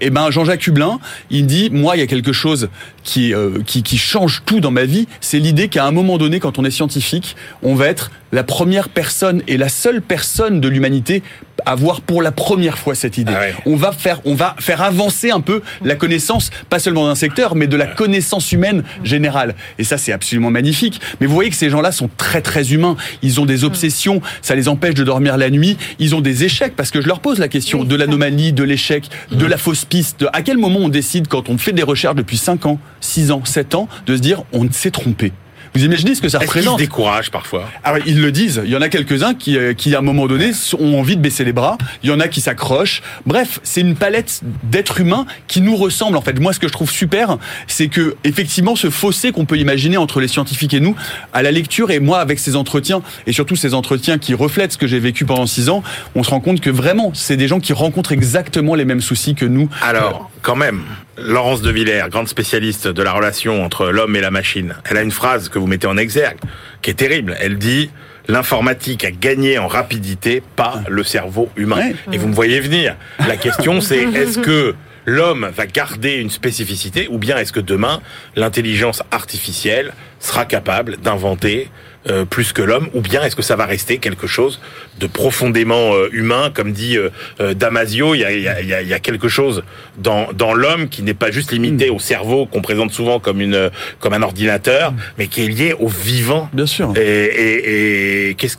[0.00, 0.98] Et ben Jean-Jacques Hublin,
[1.30, 2.68] il dit, moi, il y a quelque chose
[3.08, 6.40] qui, euh, qui, qui change tout dans ma vie, c'est l'idée qu'à un moment donné,
[6.40, 10.68] quand on est scientifique, on va être la première personne et la seule personne de
[10.68, 11.22] l'humanité
[11.64, 13.32] à voir pour la première fois cette idée.
[13.34, 13.54] Ah ouais.
[13.64, 17.54] On va faire, on va faire avancer un peu la connaissance, pas seulement d'un secteur,
[17.56, 19.54] mais de la connaissance humaine générale.
[19.78, 21.00] Et ça, c'est absolument magnifique.
[21.20, 22.96] Mais vous voyez que ces gens-là sont très très humains.
[23.22, 25.78] Ils ont des obsessions, ça les empêche de dormir la nuit.
[25.98, 29.04] Ils ont des échecs parce que je leur pose la question de l'anomalie, de l'échec,
[29.32, 30.20] de la fausse piste.
[30.20, 33.30] De- à quel moment on décide quand on fait des recherches depuis 5 ans, 6
[33.30, 35.32] ans, 7 ans, de se dire on s'est trompé.
[35.74, 37.68] Vous imaginez ce que ça Est-ce qu'ils se représente découragent parfois?
[37.84, 38.60] Alors, ils le disent.
[38.64, 41.20] Il y en a quelques-uns qui, euh, qui, à un moment donné, ont envie de
[41.20, 41.78] baisser les bras.
[42.02, 43.02] Il y en a qui s'accrochent.
[43.26, 46.16] Bref, c'est une palette d'êtres humains qui nous ressemblent.
[46.16, 49.58] En fait, moi, ce que je trouve super, c'est que, effectivement, ce fossé qu'on peut
[49.58, 50.96] imaginer entre les scientifiques et nous,
[51.32, 54.78] à la lecture et moi, avec ces entretiens, et surtout ces entretiens qui reflètent ce
[54.78, 55.82] que j'ai vécu pendant six ans,
[56.14, 59.34] on se rend compte que vraiment, c'est des gens qui rencontrent exactement les mêmes soucis
[59.34, 59.68] que nous.
[59.82, 60.82] Alors, quand même,
[61.20, 65.02] Laurence de Villers, grande spécialiste de la relation entre l'homme et la machine, elle a
[65.02, 66.38] une phrase que vous mettez en exergue,
[66.82, 67.36] qui est terrible.
[67.40, 67.90] Elle dit
[68.28, 71.76] l'informatique a gagné en rapidité, pas le cerveau humain.
[71.76, 71.94] Ouais.
[72.12, 72.94] Et vous me voyez venir.
[73.26, 74.74] La question, c'est est-ce que
[75.06, 78.00] l'homme va garder une spécificité ou bien est-ce que demain,
[78.36, 81.68] l'intelligence artificielle sera capable d'inventer
[82.08, 84.60] euh, plus que l'homme ou bien est-ce que ça va rester quelque chose
[85.00, 88.72] de profondément euh, humain comme dit euh, euh, Damasio il y a, y, a, y
[88.72, 89.62] a- il y a quelque chose
[89.98, 93.54] dans, dans l'homme qui n'est pas juste limité au cerveau qu'on présente souvent comme une
[93.54, 96.92] euh, comme un ordinateur mais qui est lié au vivant Bien sûr.
[96.96, 98.56] et, et, et qu'est-ce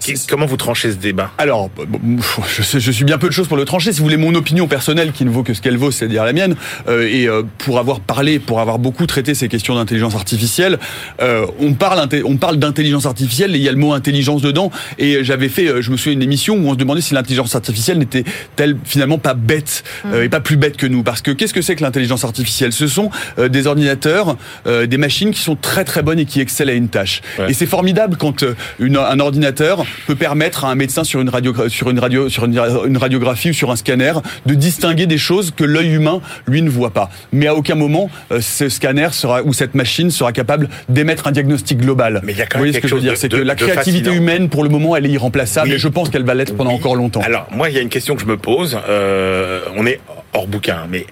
[0.00, 1.30] qu'est- comment vous tranchez ce débat?
[1.38, 2.18] Alors, bon,
[2.56, 3.92] je, sais- je suis bien peu de choses pour le trancher.
[3.92, 6.32] Si vous voulez mon opinion personnelle, qui ne vaut que ce qu'elle vaut, c'est-à-dire la
[6.32, 6.56] mienne,
[6.88, 10.78] euh, et euh, pour avoir parlé, pour avoir beaucoup traité ces questions d'intelligence artificielle,
[11.20, 14.70] euh, on parle, on parle d'intelligence artificielle et il y a le mot intelligence dedans.
[14.98, 17.54] Et j'avais fait, euh, je me souviens, une émission où on se demandait si l'intelligence
[17.54, 21.02] artificielle n'était-elle finalement pas bête euh, et pas plus bête que nous.
[21.02, 22.72] Parce que qu'est-ce que c'est que l'intelligence artificielle?
[22.72, 24.36] Ce sont euh, des ordinateurs,
[24.66, 27.20] euh, des machines qui sont très très bonnes et qui excellent à une tâche.
[27.38, 27.50] Ouais.
[27.50, 31.28] Et c'est formidable quand euh, une- un ordinateur peut permettre à un médecin sur une
[31.28, 34.12] radio, sur une radio, sur une, une radiographie ou sur un scanner
[34.46, 37.10] de distinguer des choses que l'œil humain lui ne voit pas.
[37.32, 41.32] Mais à aucun moment euh, ce scanner sera ou cette machine sera capable d'émettre un
[41.32, 42.20] diagnostic global.
[42.24, 43.54] Mais il y a quand Vous voyez ce que je veux dire, c'est que la
[43.54, 44.22] créativité fascinant.
[44.22, 45.74] humaine pour le moment elle est irremplaçable Oui.
[45.74, 46.76] et je pense qu'elle va l'être pendant Oui.
[46.76, 47.20] encore longtemps.
[47.22, 48.78] Alors, moi, il y a une question que je me pose.
[48.88, 50.00] Euh, on est
[50.32, 51.06] hors bouquin, mais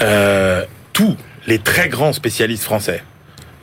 [0.00, 0.62] euh,
[0.92, 3.02] tous les très grands spécialistes français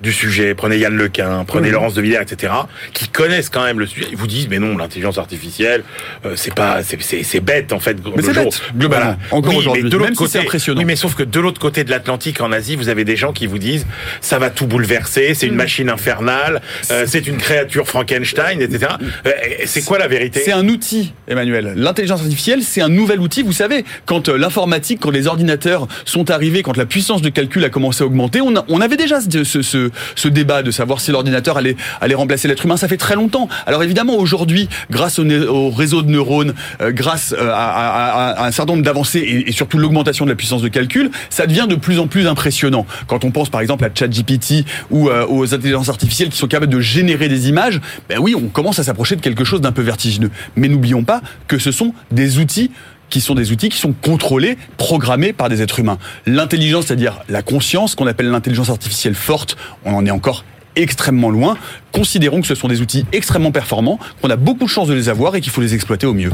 [0.05, 1.71] du sujet, prenez Yann Lequin, prenez.
[1.71, 2.53] Laurence de Villers, etc.,
[2.93, 5.83] qui connaissent quand même le sujet, ils vous disent, mais non, l'intelligence artificielle,
[6.25, 7.97] euh, c'est pas, c'est- bête en fait.
[8.15, 10.79] Mais c'est bête, globalement, encore Oui, aujourd'hui, mais de l'autre si côté, c'est impressionnant.
[10.79, 13.33] Oui, mais sauf que de l'autre côté de l'Atlantique, en Asie, vous avez des gens
[13.33, 13.85] qui vous disent,
[14.21, 15.49] ça va tout bouleverser, c'est Mm.
[15.49, 18.93] une machine infernale, euh, c'est une créature Frankenstein, etc.
[19.25, 19.31] Euh,
[19.65, 20.41] c'est quoi la vérité?
[20.45, 21.73] C'est un outil, Emmanuel.
[21.75, 23.41] L'intelligence artificielle, c'est un nouvel outil.
[23.43, 27.69] Vous savez, quand l'informatique, quand les ordinateurs sont arrivés, quand la puissance de calcul a
[27.69, 30.99] commencé à augmenter, on, a- on avait déjà ce, ce, ce- ce débat de savoir
[30.99, 31.75] si l'ordinateur allait,
[32.15, 32.77] remplacer l'être humain.
[32.77, 33.49] Ça fait très longtemps.
[33.65, 38.83] Alors évidemment, aujourd'hui, grâce au, réseau de neurones, euh, grâce euh, à, un certain nombre
[38.85, 42.07] d'avancées et, et surtout l'augmentation de la puissance de calcul, ça devient de plus en
[42.07, 42.85] plus impressionnant.
[43.07, 46.71] Quand on pense par exemple à ChatGPT ou euh, aux intelligences artificielles qui sont capables
[46.71, 49.81] de générer des images, ben oui, on commence à s'approcher de quelque chose d'un peu
[49.81, 50.31] vertigineux.
[50.55, 52.71] Mais n'oublions pas que ce sont des outils
[53.09, 55.97] qui sont des outils qui sont contrôlés, programmés par des êtres humains.
[56.25, 60.43] L'intelligence, c'est-à-dire la conscience, qu'on appelle l'intelligence artificielle forte, on en est encore
[60.75, 61.57] extrêmement loin.
[61.91, 65.09] Considérons que ce sont des outils extrêmement performants, qu'on a beaucoup de chances de les
[65.09, 66.31] avoir et qu'il faut les exploiter au mieux.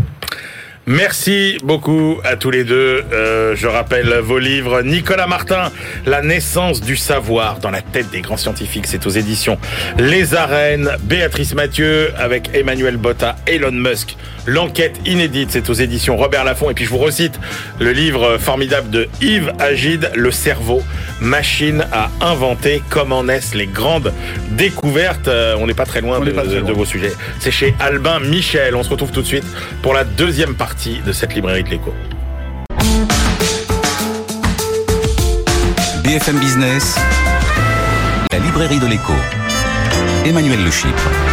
[0.88, 3.04] Merci beaucoup à tous les deux.
[3.14, 4.82] Euh, je rappelle vos livres.
[4.82, 5.72] Nicolas Martin,
[6.08, 8.88] La naissance du savoir dans la tête des grands scientifiques.
[8.88, 9.60] C'est aux éditions
[10.00, 10.90] Les Arènes.
[11.04, 14.18] Béatrice Mathieu avec Emmanuel Botta, Elon Musk.
[14.48, 16.72] L'enquête inédite, c'est aux éditions Robert Laffont.
[16.72, 17.40] Et puis je vous recite
[17.80, 20.82] le livre formidable de Yves Agide, Le cerveau,
[21.20, 22.82] machine à inventer.
[22.90, 24.12] Comment naissent les grandes
[24.50, 25.28] découvertes?
[25.28, 27.14] Euh, On n'est pas très loin, de, vos sujets.
[27.40, 28.76] C'est chez Albin Michel.
[28.76, 29.46] On se retrouve tout de suite
[29.84, 30.71] pour la deuxième partie
[31.06, 31.94] de cette librairie de l'écho.
[36.04, 36.98] BFM Business,
[38.32, 39.14] la librairie de l'écho.
[40.26, 41.31] Emmanuel Le Chypre.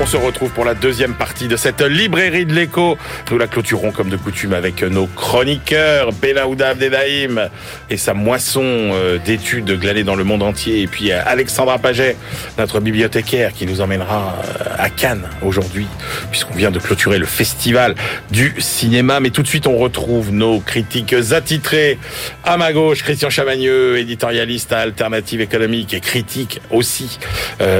[0.00, 2.96] On se retrouve pour la deuxième partie de cette librairie de l'écho.
[3.30, 7.50] Nous la clôturons comme de coutume avec nos chroniqueurs, Benaouda Abdelhaim
[7.90, 10.82] et sa moisson euh, d'études glanées dans le monde entier.
[10.82, 12.16] Et puis euh, Alexandra Paget,
[12.58, 15.88] notre bibliothécaire, qui nous emmènera euh, à Cannes aujourd'hui,
[16.30, 17.96] puisqu'on vient de clôturer le festival
[18.30, 19.18] du cinéma.
[19.18, 21.98] Mais tout de suite, on retrouve nos critiques attitrés.
[22.44, 27.18] À ma gauche, Christian Chavagneux, éditorialiste à Alternative économique et critique aussi,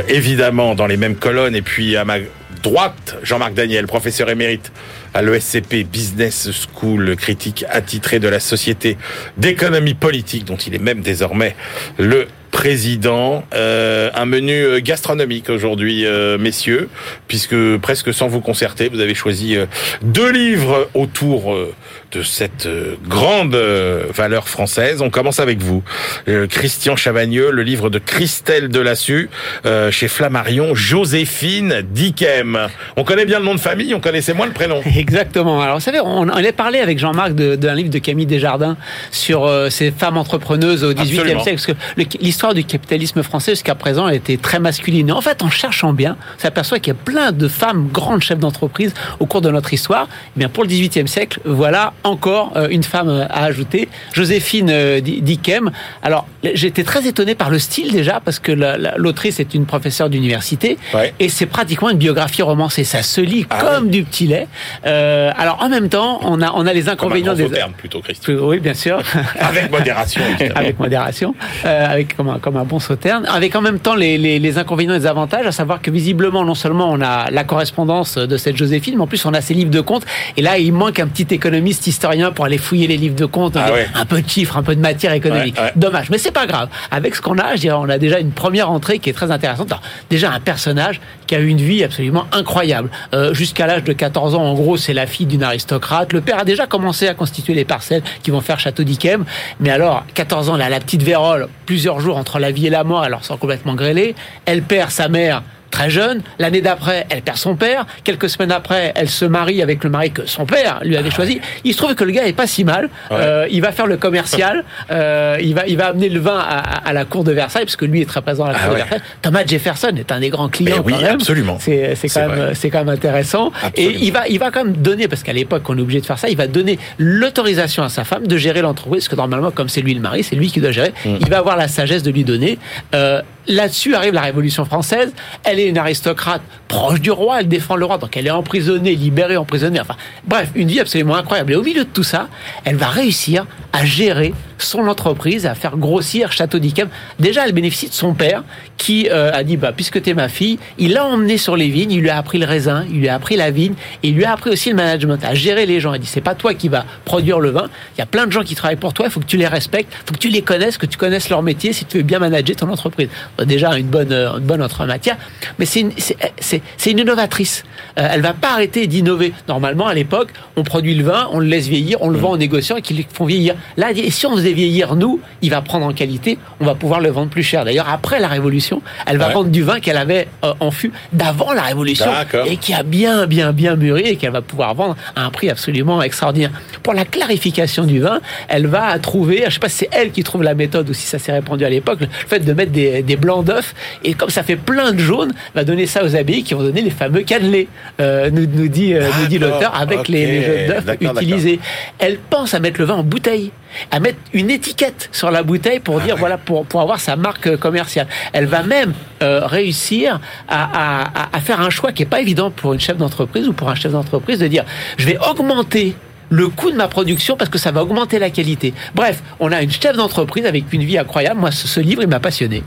[0.09, 1.55] évidemment, dans les mêmes colonnes.
[1.55, 2.19] Et puis ma
[2.63, 4.73] droite, Jean-Marc Daniel, professeur émérite
[5.13, 8.97] à l'ESCP Business School, critique attitré de la Société
[9.37, 11.55] d'économie politique, dont il est même désormais
[11.99, 13.45] le président.
[13.55, 16.89] Euh, un menu gastronomique aujourd'hui, euh, messieurs,
[17.27, 19.67] puisque presque sans vous concerter, vous avez choisi euh,
[20.01, 21.75] deux livres autour euh,
[22.13, 25.03] de cette euh, grande euh, valeur française.
[25.03, 25.83] On commence avec vous,
[26.29, 29.31] Euh, Christian Chavagneux, le livre de Christelle Delassus,
[29.67, 32.59] euh, chez Flammarion, Joséphine Dickem.
[32.97, 34.81] On connaît bien le nom de famille, on connaissait moins le prénom.
[34.97, 35.61] Exactement.
[35.61, 38.77] Alors, vous savez, on, on a parlé avec Jean-Marc d'un livre de Camille Desjardins
[39.11, 41.73] sur ces femmes entrepreneuses au XVIIIe siècle, parce que
[42.21, 45.09] l'histoire du capitalisme français jusqu'à présent été très masculine.
[45.09, 48.23] Et en fait, en cherchant bien, on s'aperçoit qu'il y a plein de femmes grandes
[48.23, 50.09] chefs d'entreprise au cours de notre histoire.
[50.37, 54.69] Eh bien, pour le XVIIIe siècle, voilà encore euh, une femme euh, à ajouter, Joséphine
[54.71, 55.71] euh, Di- Dickem.
[56.03, 59.67] Alors, j'étais très étonné par le style déjà, parce que la- la- l'autrice est une
[59.67, 61.13] professeure d'université, Ouais.
[61.19, 62.85] et c'est pratiquement une biographie romancée.
[62.85, 64.49] Ça se lit Ah comme du petit lait.
[64.87, 67.49] Euh, alors, en même temps, on a, on a les Comme un inconvénients des...
[67.51, 68.35] terme plutôt, Christian.
[68.41, 69.01] Oui, bien sûr.
[69.41, 70.23] Avec modération,
[70.55, 71.35] avec modération,
[71.65, 74.59] euh, avec comme un, comme un bon sauterne, avec en même temps les, les, les
[74.59, 78.37] inconvénients et les avantages, à savoir que visiblement, non seulement on a la correspondance de
[78.37, 80.05] cette Joséphine, mais en plus on a ses livres de comptes.
[80.37, 83.57] Et là, il manque un petit économiste historien pour aller fouiller les livres de comptes,
[83.57, 83.87] Ah un, ouais.
[83.95, 85.57] un peu de chiffres, un peu de matière économique.
[85.57, 85.73] Ouais, ouais.
[85.77, 86.69] Dommage, mais c'est pas grave.
[86.91, 89.31] Avec ce qu'on a, je dirais, on a déjà une première entrée qui est très
[89.31, 89.73] intéressante.
[89.73, 92.91] Alors, déjà un personnage qui a eu une vie absolument incroyable.
[93.15, 96.13] Euh, Jusqu'à l'âge de 14 ans, en gros, c'est la fille d'une aristocrate.
[96.13, 99.25] Le père a déjà commencé à constituer les parcelles qui vont faire Château d'Yquem.
[99.61, 102.85] Mais alors, 14 ans, a la petite vérole, plusieurs jours entre la vie et la
[102.85, 104.15] mort, leur sort complètement grêlée.
[104.45, 106.23] Elle perd sa mère très jeune.
[106.39, 107.87] L'année d'après, elle perd son père.
[108.05, 111.41] Quelques semaines après, elle se marie avec le mari que son père lui avait choisi.
[111.65, 112.89] Il se trouve que le gars est pas si mal.
[113.11, 114.65] Euh, il va faire le commercial.
[114.91, 117.85] euh, il va, il va amener le vin à, la cour de Versailles parce que
[117.85, 118.81] lui est très présent à la Ah cour ouais.
[118.81, 119.03] de Versailles.
[119.23, 120.83] Thomas Jefferson est un des grands clients.
[120.85, 121.59] Mais oui, quand absolument.
[121.61, 123.53] C'est, quand même, c'est quand même intéressant.
[123.63, 123.99] Absolument.
[123.99, 126.07] Et il va, il va quand même donner, parce qu'à l'époque, on est obligé de
[126.07, 129.51] faire ça, il va donner l'autorisation à sa femme de gérer l'entreprise, parce que normalement,
[129.51, 130.93] comme c'est lui le mari, c'est lui qui doit gérer.
[131.05, 131.17] Mm.
[131.21, 132.59] Il va avoir la sagesse de lui donner.
[132.95, 135.13] Euh, Là-dessus arrive la Révolution française.
[135.43, 137.41] Elle est une aristocrate proche du roi.
[137.41, 139.81] Elle défend le roi, donc elle est emprisonnée, libérée, emprisonnée.
[139.81, 141.53] Enfin, bref, une vie absolument incroyable.
[141.53, 142.29] Et au milieu de tout ça,
[142.65, 143.47] elle va réussir
[143.79, 146.89] à gérer son entreprise, à faire grossir Château d'Yquem.
[147.21, 148.43] Déjà, elle bénéficie de son père
[148.77, 151.93] qui euh, a dit bah puisque t'es ma fille, il l'a emmené sur les vignes,
[151.93, 154.25] il lui a appris le raisin, il lui a appris la vigne et il lui
[154.25, 155.95] a appris aussi le management, à gérer les gens.
[155.95, 158.33] Il dit c'est pas toi qui va produire le vin, il y a plein de
[158.33, 160.29] gens qui travaillent pour toi, il faut que tu les respectes, il faut que tu
[160.29, 163.09] les connaisses, que tu connaisses leur métier si tu veux bien manager ton entreprise.
[163.37, 165.17] Bon, déjà une bonne euh, une bonne autre matière,
[165.59, 165.93] mais c'est une
[166.41, 167.65] c'est une innovatrice.
[167.99, 169.33] Euh, elle va pas arrêter d'innover.
[169.47, 172.39] Normalement à l'époque, on produit le vin, on le laisse vieillir, on le vend aux
[172.39, 173.55] négociants et qui le font vieillir.
[173.77, 177.11] Là, si on faisait vieillir nous, il va prendre en qualité, on va pouvoir le
[177.11, 177.65] vendre plus cher.
[177.65, 179.35] D'ailleurs, après la Révolution, elle va Ouais.
[179.35, 182.07] vendre du vin qu'elle avait euh, en fût d'avant la Révolution
[182.47, 185.51] et qui a bien, bien, bien mûri et qu'elle va pouvoir vendre à un prix
[185.51, 186.51] absolument extraordinaire.
[186.83, 190.23] Pour la clarification du vin, elle va trouver, je sais pas si c'est elle qui
[190.23, 193.03] trouve la méthode ou si ça s'est répandu à l'époque, le fait de mettre des,
[193.03, 196.43] des blancs d'œufs et comme ça fait plein de jaunes, va donner ça aux abbayes
[196.43, 197.69] qui vont donner les fameux cannelés,
[198.01, 201.61] euh, nous, nous dit, euh, nous dit l'auteur, avec les, les jaunes d'œufs utilisés.
[201.99, 203.48] Elle pense à mettre le vin en bouteille,
[203.91, 207.47] à mettre une étiquette sur la bouteille pour dire voilà pour pour avoir sa marque
[207.47, 208.07] euh, commerciale.
[208.33, 212.73] Elle va même euh, réussir à- à faire un choix qui est pas évident pour
[212.75, 214.65] une chef d'entreprise ou pour un chef d'entreprise de dire
[214.97, 215.95] je vais augmenter
[216.31, 218.75] le coût de ma production parce que ça va augmenter la qualité.
[218.95, 221.41] Bref, on a une chef d'entreprise avec une vie incroyable.
[221.41, 222.63] Moi, ce, ce livre, il m'a passionné.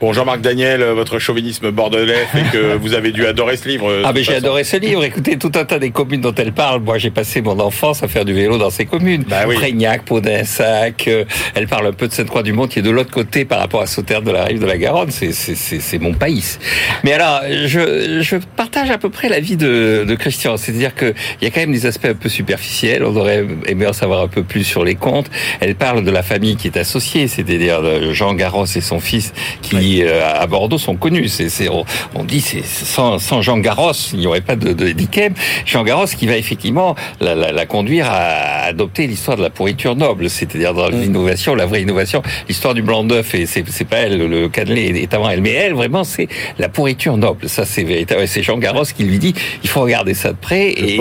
[0.00, 3.90] Bon, Jean-Marc Daniel, euh, votre chauvinisme bordelais fait que vous avez dû adorer ce livre.
[3.90, 5.04] euh, Ah mais j'ai adoré ce livre.
[5.04, 6.80] Écoutez, tout un tas des communes dont elle parle.
[6.80, 9.24] Moi, j'ai passé mon enfance à faire du vélo dans ces communes.
[9.28, 9.56] Bah oui.
[9.56, 13.82] Prégnac, euh, elle parle un peu de Sainte-Croix-du-Mont qui est de l'autre côté par rapport
[13.82, 15.10] à Sauternes de la rive de la Garonne.
[15.10, 16.56] C'est c'est c'est c'est mon pays.
[17.04, 20.56] Mais alors, je je partage à peu près l'avis de de Christian.
[20.56, 23.04] C'est-à-dire que il y a quand même des aspects un peu superficiels.
[23.04, 25.30] On aurait aimé en savoir un peu plus sur les comptes.
[25.60, 29.89] Elle parle de la famille qui est associée, c'est-à-dire Jean Garros et son fils qui
[30.02, 31.28] euh, à Bordeaux sont connus.
[31.28, 34.90] C'est on, on dit c'est sans sans Jean Garros, il n'y aurait pas de, de
[34.92, 35.34] d'Ikem.
[35.66, 39.96] Jean Garros qui va effectivement la, la, la conduire à adopter l'histoire de la pourriture
[39.96, 44.18] noble, c'est-à-dire dans l'innovation, la vraie innovation, l'histoire du blanc d'œuf et c'est pas elle,
[44.18, 47.48] le cannelé est avant elle, mais elle vraiment c'est la pourriture noble.
[47.48, 48.26] Ça c'est véritable.
[48.28, 50.96] C'est Jean Garros qui lui dit il faut regarder ça de près Le et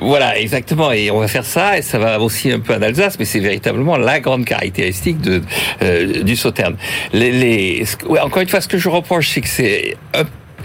[0.00, 0.92] voilà, exactement.
[0.92, 3.40] Et on va faire ça, et ça va aussi un peu en Alsace, mais c'est
[3.40, 5.42] véritablement la grande caractéristique de,
[5.82, 6.76] euh, du Sauterne.
[7.12, 7.84] Les,
[8.22, 9.96] encore une fois, ce que je reproche, c'est que c'est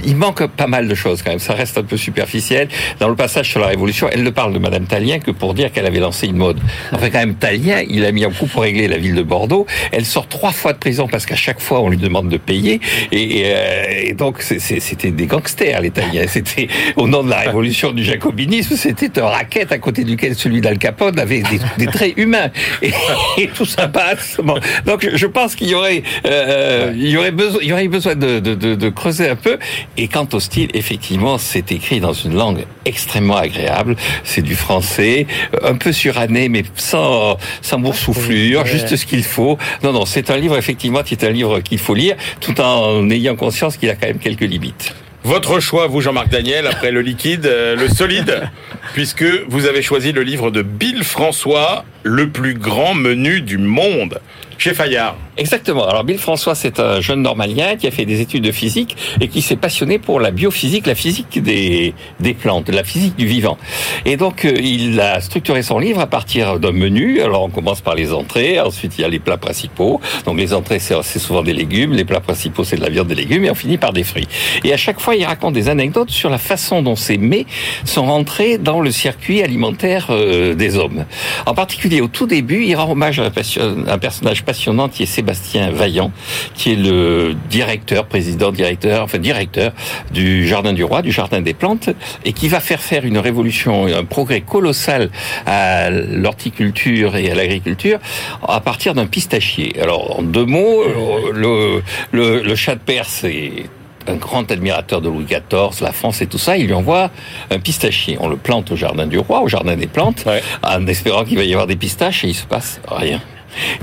[0.05, 1.39] il manque pas mal de choses quand même.
[1.39, 2.67] Ça reste un peu superficiel.
[2.99, 5.71] Dans le passage sur la Révolution, elle ne parle de Madame Talien que pour dire
[5.71, 6.59] qu'elle avait lancé une mode.
[6.91, 9.65] Enfin, quand même, Talien, il a mis un coup pour régler la ville de Bordeaux.
[9.91, 12.79] Elle sort trois fois de prison parce qu'à chaque fois, on lui demande de payer.
[13.11, 16.25] Et, euh, et donc, c'était des gangsters, les Taliens.
[16.27, 20.61] C'était au nom de la révolution du jacobinisme, c'était un racket à côté duquel celui
[20.61, 21.43] d'Al Capone avait
[21.77, 22.49] des, traits humains.
[22.81, 24.37] Et, tout ça passe.
[24.43, 24.59] Bon.
[24.85, 28.15] Donc, je pense qu'il y aurait, euh, il y aurait besoin, il y aurait besoin
[28.15, 29.57] de, de, de creuser un peu.
[29.97, 33.95] Et quant au style, effectivement, c'est écrit dans une langue extrêmement agréable.
[34.23, 35.27] C'est du français,
[35.61, 39.57] un peu suranné, mais sans, sans boursouflure, juste ce qu'il faut.
[39.83, 43.07] Non, non, c'est un livre, effectivement, qui est un livre qu'il faut lire, tout en
[43.11, 44.95] ayant conscience qu'il a quand même quelques limites.
[45.25, 48.43] Votre choix, vous, Jean-Marc Daniel, après le liquide, euh, le solide,
[48.93, 54.19] puisque vous avez choisi le livre de Bill François, Le plus grand menu du monde,
[54.57, 55.15] chez Fayard.
[55.35, 55.87] Exactement.
[55.87, 59.27] Alors Bill François, c'est un jeune normalien qui a fait des études de physique et
[59.27, 63.57] qui s'est passionné pour la biophysique, la physique des, des plantes, la physique du vivant.
[64.05, 67.21] Et donc euh, il a structuré son livre à partir d'un menu.
[67.21, 69.99] Alors on commence par les entrées, ensuite il y a les plats principaux.
[70.25, 73.15] Donc les entrées c'est souvent des légumes, les plats principaux c'est de la viande des
[73.15, 74.27] légumes et on finit par des fruits.
[74.63, 77.47] Et à chaque fois il raconte des anecdotes sur la façon dont ces mets
[77.85, 81.05] sont rentrés dans le circuit alimentaire euh, des hommes.
[81.45, 85.71] En particulier au tout début, il rend hommage à un, personnage passionnant qui est Sébastien
[85.71, 86.11] Vaillant,
[86.53, 89.73] qui est le directeur, président directeur, enfin directeur
[90.11, 91.89] du Jardin du Roi, du Jardin des Plantes,
[92.25, 95.09] et qui va faire faire une révolution, un progrès colossal
[95.45, 97.99] à l'horticulture et à l'agriculture
[98.47, 99.73] à partir d'un pistachier.
[99.81, 100.83] Alors, en deux mots,
[101.31, 101.81] le,
[102.11, 103.69] le, le chat de Perse est
[104.07, 107.11] un grand admirateur de Louis XIV, la France et tout ça, il lui envoie
[107.51, 108.17] un pistachier.
[108.19, 110.41] On le plante au jardin du roi, au jardin des plantes, ouais.
[110.63, 113.21] en espérant qu'il va y avoir des pistaches et il se passe rien.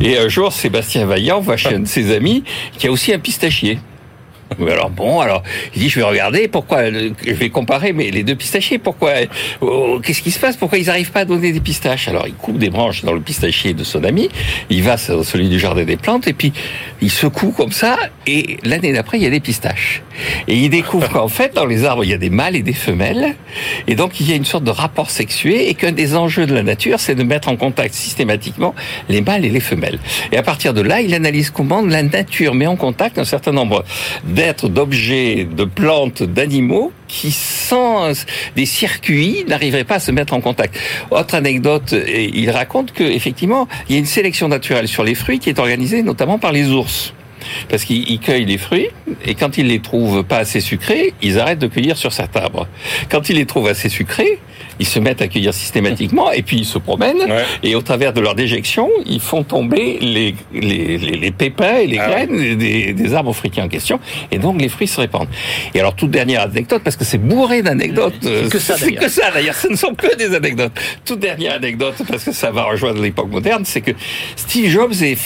[0.00, 2.44] Et un jour, Sébastien Vaillant va chez un de ses amis
[2.76, 3.78] qui a aussi un pistachier.
[4.58, 5.42] Mais alors bon, alors
[5.74, 9.12] il dit je vais regarder pourquoi je vais comparer mais les deux pistachiers pourquoi
[9.60, 10.56] oh, qu'est-ce qui se passe?
[10.56, 12.08] Pourquoi ils n'arrivent pas à donner des pistaches?
[12.08, 14.28] Alors il coupe des branches dans le pistachier de son ami
[14.68, 16.52] il va sur celui du jardin des plantes et puis
[17.00, 20.02] il secoue comme ça et l'année d'après il y a des pistaches.
[20.48, 22.72] Et il découvre qu'en fait dans les arbres il y a des mâles et des
[22.72, 23.36] femelles
[23.86, 26.54] et donc il y a une sorte de rapport sexué et qu'un des enjeux de
[26.54, 28.74] la nature c'est de mettre en contact systématiquement
[29.08, 30.00] les mâles et les femelles.
[30.32, 33.52] Et à partir de là il analyse comment la nature met en contact un certain
[33.52, 33.84] nombre
[34.40, 38.10] d'êtres, d'objets, de plantes, d'animaux qui, sans
[38.56, 40.78] des circuits, n'arriveraient pas à se mettre en contact.
[41.10, 45.40] Autre anecdote, il raconte que effectivement, il y a une sélection naturelle sur les fruits
[45.40, 47.12] qui est organisée notamment par les ours
[47.68, 48.88] parce qu'ils cueillent les fruits
[49.24, 52.66] et quand ils les trouvent pas assez sucrés, ils arrêtent de cueillir sur cet arbre.
[53.10, 54.38] Quand ils les trouvent assez sucrés,
[54.78, 57.44] ils se mettent à cueillir systématiquement et puis ils se promènent ouais.
[57.62, 61.86] et au travers de leur déjection, ils font tomber les, les, les, les pépins et
[61.86, 62.56] les ah graines ouais.
[62.56, 64.00] des, des, arbres fruitiers en question
[64.30, 65.28] et donc les fruits se répandent.
[65.74, 68.14] Et alors toute dernière anecdote parce que c'est bourré d'anecdotes.
[68.22, 70.72] C'est que ça d'ailleurs, ce ne sont que des anecdotes.
[71.04, 73.92] Toute dernière anecdote parce que ça va rejoindre l'époque moderne, c'est que
[74.36, 75.16] Steve Jobs est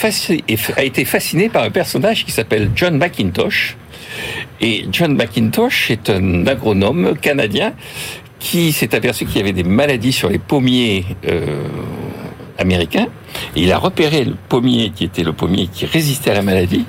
[0.77, 3.77] a été fasciné par un personnage qui s'appelle John McIntosh.
[4.61, 7.73] Et John McIntosh est un agronome canadien
[8.39, 11.63] qui s'est aperçu qu'il y avait des maladies sur les pommiers euh,
[12.57, 13.07] américains.
[13.55, 16.85] Et il a repéré le pommier qui était le pommier qui résistait à la maladie.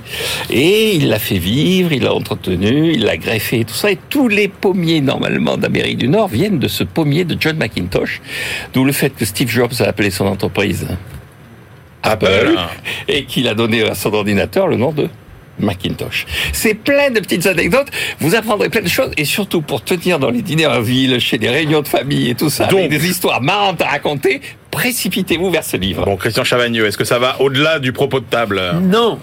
[0.51, 3.91] Et il l'a fait vivre, il l'a entretenu, il l'a greffé, tout ça.
[3.91, 8.21] Et tous les pommiers, normalement, d'Amérique du Nord viennent de ce pommier de John McIntosh.
[8.75, 10.87] D'où le fait que Steve Jobs a appelé son entreprise
[12.07, 12.59] Apple, Apple
[13.09, 15.09] et qu'il a donné à son ordinateur le nom de
[15.59, 16.27] Macintosh.
[16.53, 17.89] C'est plein de petites anecdotes.
[18.21, 21.39] Vous apprendrez plein de choses et surtout pour tenir dans les dîners en ville, chez
[21.39, 24.41] des réunions de famille et tout ça, Donc, avec des histoires marrantes à raconter.
[24.77, 26.05] Précipitez-vous vers ce livre.
[26.05, 28.61] Bon, Christian Chavagneux, est-ce que ça va au-delà du propos de table?
[28.83, 29.19] Non.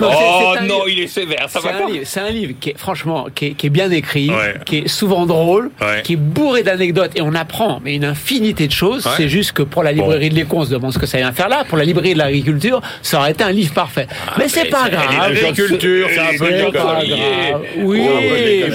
[0.00, 0.88] non oh est, est non, livre.
[0.88, 1.46] il est sévère.
[1.48, 3.70] Ça c'est, va un livre, c'est un livre qui est franchement qui est, qui est
[3.70, 4.54] bien écrit, Ouais.
[4.64, 6.00] qui est souvent drôle, Ouais.
[6.02, 9.04] qui est bourré d'anecdotes et on apprend mais une infinité de choses.
[9.06, 9.12] Ouais.
[9.16, 11.32] C'est juste que pour la librairie de l'écon, on se demande ce que ça vient
[11.32, 11.64] faire là.
[11.68, 14.06] Pour la librairie de l'agriculture, ça aurait été un livre parfait.
[14.38, 15.32] mais c'est mais pas c'est- grave.
[15.32, 17.62] l'agriculture, c'est un peu pas grave.
[17.78, 18.02] Oui,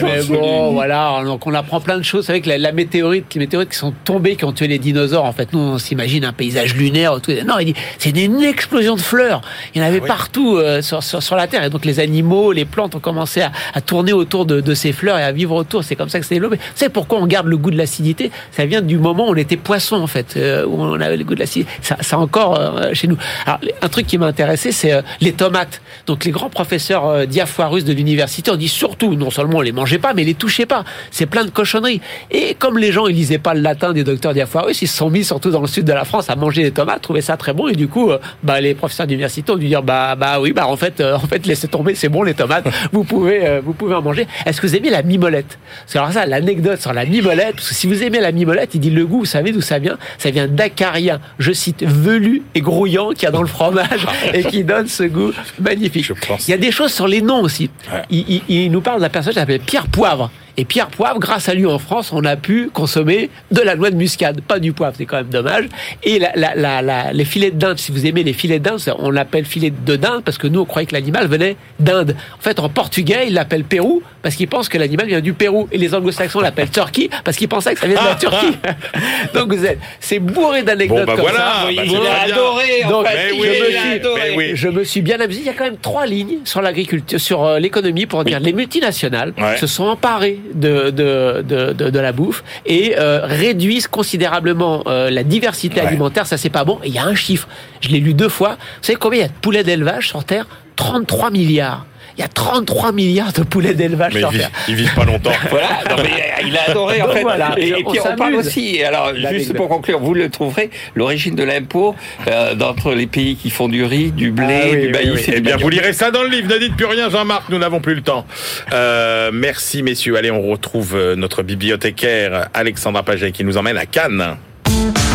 [0.04, 1.22] mais bon, voilà.
[1.26, 4.36] Donc on apprend plein de choses avec la, la météorite, les météorites qui sont tombées,
[4.36, 5.26] qui ont tué les dinosaures.
[5.32, 7.22] En fait, nous on s'imagine un paysage lunaire.
[7.22, 7.32] Tout.
[7.46, 9.42] Non, il dit c'est une explosion de fleurs.
[9.74, 10.08] Il y en avait oui.
[10.08, 11.64] partout euh, sur, sur, sur la terre.
[11.64, 14.92] Et donc les animaux, les plantes ont commencé à, à tourner autour de, de ces
[14.92, 15.86] fleurs et à vivre autour.
[15.86, 16.60] C'est comme ça que c'est développé.
[16.76, 18.30] C'est pourquoi on garde le goût de l'acidité.
[18.52, 21.24] Ça vient du moment où on était poisson en fait, euh, où on avait le
[21.24, 21.72] goût de l'acidité.
[21.82, 23.18] Ça, ça encore euh, chez nous.
[23.46, 25.82] Alors un truc qui m'a intéressé, c'est les tomates.
[26.08, 30.00] Donc les grands professeurs diafoirus de l'université ont dit surtout, non seulement on les mangeait
[30.00, 30.84] pas, mais les touchez pas.
[31.12, 32.02] C'est plein de cochonneries.
[32.32, 35.10] Et comme les gens ils lisaient pas le latin des docteurs diafoirus, ils se sont
[35.10, 37.54] mis surtout dans le sud de la France, a mangé des tomates, trouvait ça très
[37.54, 40.52] bon, et du coup, euh, bah, les professeurs d'université ont dû dire, bah, bah oui,
[40.54, 43.62] bah en fait, euh, en fait, laissez tomber, c'est bon les tomates, vous pouvez, euh,
[43.64, 44.28] vous pouvez en manger.
[44.46, 45.58] Est-ce que vous aimez la mimolette?
[45.82, 48.76] Parce que alors ça, l'anecdote sur la mimolette, parce que si vous aimez la mimolette,
[48.76, 49.98] il dit le goût, vous savez d'où ça vient?
[50.18, 54.44] Ça vient d'acarien, je cite, velu et grouillant qu'il y a dans le fromage et
[54.44, 56.12] qui donne ce goût magnifique.
[56.48, 57.70] Il y a des choses sur les noms aussi.
[57.92, 58.02] Ouais.
[58.10, 60.30] Il, il- il nous parle d'un personnage qui s'appelle Pierre Poivre.
[60.58, 63.90] Et Pierre Poivre, grâce à lui en France, on a pu consommer de la noix
[63.90, 65.66] de muscade, pas du poivre, c'est quand même dommage.
[66.04, 68.64] Et la, la, la, la- les filets de dinde, si vous aimez les filets de
[68.70, 72.16] dinde, on l'appelle filet de dinde parce que nous on croyait que l'animal venait d'Inde.
[72.38, 75.68] En fait, en portugais, ils l'appellent Pérou parce qu'ils pensent que l'animal vient du Pérou.
[75.72, 78.58] Et les anglo-saxons l'appellent Turkey parce qu'ils pensaient que ça vient de la Turquie.
[79.34, 81.66] Donc vous êtes, c'est bourré d'anecdotes Bon, bah comme voilà, ça.
[81.66, 82.00] bah, bien.
[82.24, 83.32] adoré, en fait.
[83.34, 84.34] oui, je me suis- adoré.
[84.36, 84.52] oui.
[84.56, 85.40] Je me suis bien amusé.
[85.42, 88.54] Il y a quand même trois lignes sur l'agriculture, sur euh, l'économie pour dire les
[88.54, 89.58] multinationales Ouais.
[89.58, 95.10] se sont emparées de, de, de, de, de la bouffe et euh, réduisent considérablement euh,
[95.10, 95.88] la diversité Ouais.
[95.88, 96.26] alimentaire.
[96.28, 96.80] Ça, c'est pas bon.
[96.84, 97.48] Et il y a un chiffre.
[97.82, 98.52] Je l'ai lu deux fois.
[98.52, 100.46] Vous savez combien il y a de poulets d'élevage sur Terre?
[100.76, 101.86] 33 milliards.
[102.22, 104.52] Il y a 33 milliards de poulets d'élevage sur ils vivent, Terre.
[104.68, 105.32] ils vivent pas longtemps.
[105.50, 107.22] Voilà, non, mais il a adoré en Donc fait.
[107.24, 111.34] voilà, et, et puis on parle aussi, alors juste pour conclure, vous le trouverez, l'origine
[111.34, 111.96] de l'impôt
[112.28, 115.12] euh, d'entre les pays qui font du riz, du blé, Ah oui, du oui, maïs
[115.16, 115.20] oui.
[115.34, 115.62] et Eh bien, manioc.
[115.64, 116.48] vous lirez ça dans le livre.
[116.54, 117.50] Ne dites plus rien, Jean-Marc.
[117.50, 118.28] Nous n'avons plus le temps.
[118.72, 120.16] Euh, merci, messieurs.
[120.16, 124.38] Allez, on retrouve euh, notre bibliothécaire Alexandra Paget qui nous emmène à Cannes.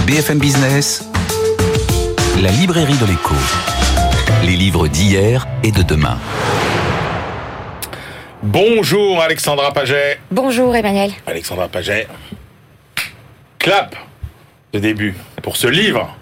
[0.09, 1.09] BFM Business,
[2.43, 3.35] la librairie de l'écho.
[4.45, 6.19] Les livres d'hier et de demain.
[8.49, 10.21] Bonjour, Alexandra Paget.
[10.31, 11.11] Bonjour Emmanuel.
[11.27, 12.07] Alexandra Paget.
[13.59, 13.97] Clap
[14.73, 16.17] de début pour ce livre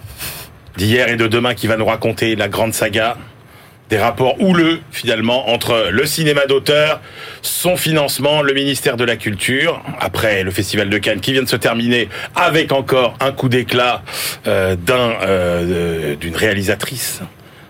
[0.79, 3.19] d'hier et de demain qui va nous raconter la grande saga
[3.91, 7.03] des rapports houleux finalement entre le cinéma d'auteur,
[7.43, 11.49] son financement, le ministère de la Culture, après le Festival de Cannes qui vient de
[11.49, 14.03] se terminer avec encore un coup d'éclat
[14.47, 17.21] euh, d'un euh, d'une réalisatrice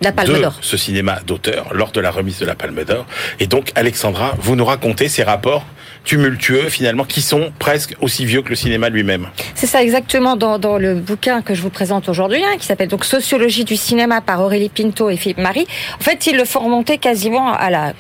[0.01, 3.07] La Palme de ce cinéma d'auteur lors de la remise de la Palme d'Or.
[3.40, 5.64] Et donc, Alexandra, vous nous racontez ces rapports
[6.05, 9.28] tumultueux, finalement, qui sont presque aussi vieux que le cinéma lui-même.
[9.55, 12.88] C'est ça exactement dans, dans le bouquin que je vous présente aujourd'hui, hein, qui s'appelle
[12.88, 15.66] donc Sociologie du cinéma par Aurélie Pinto et Philippe Marie.
[15.99, 17.95] En fait, ils le font remonter quasiment à la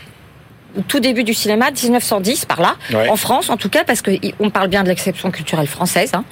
[0.88, 3.08] tout début du cinéma, 1910 par là, Ouais.
[3.08, 6.10] en France en tout cas, parce qu'on parle bien de l'exception culturelle française.
[6.14, 6.24] hein.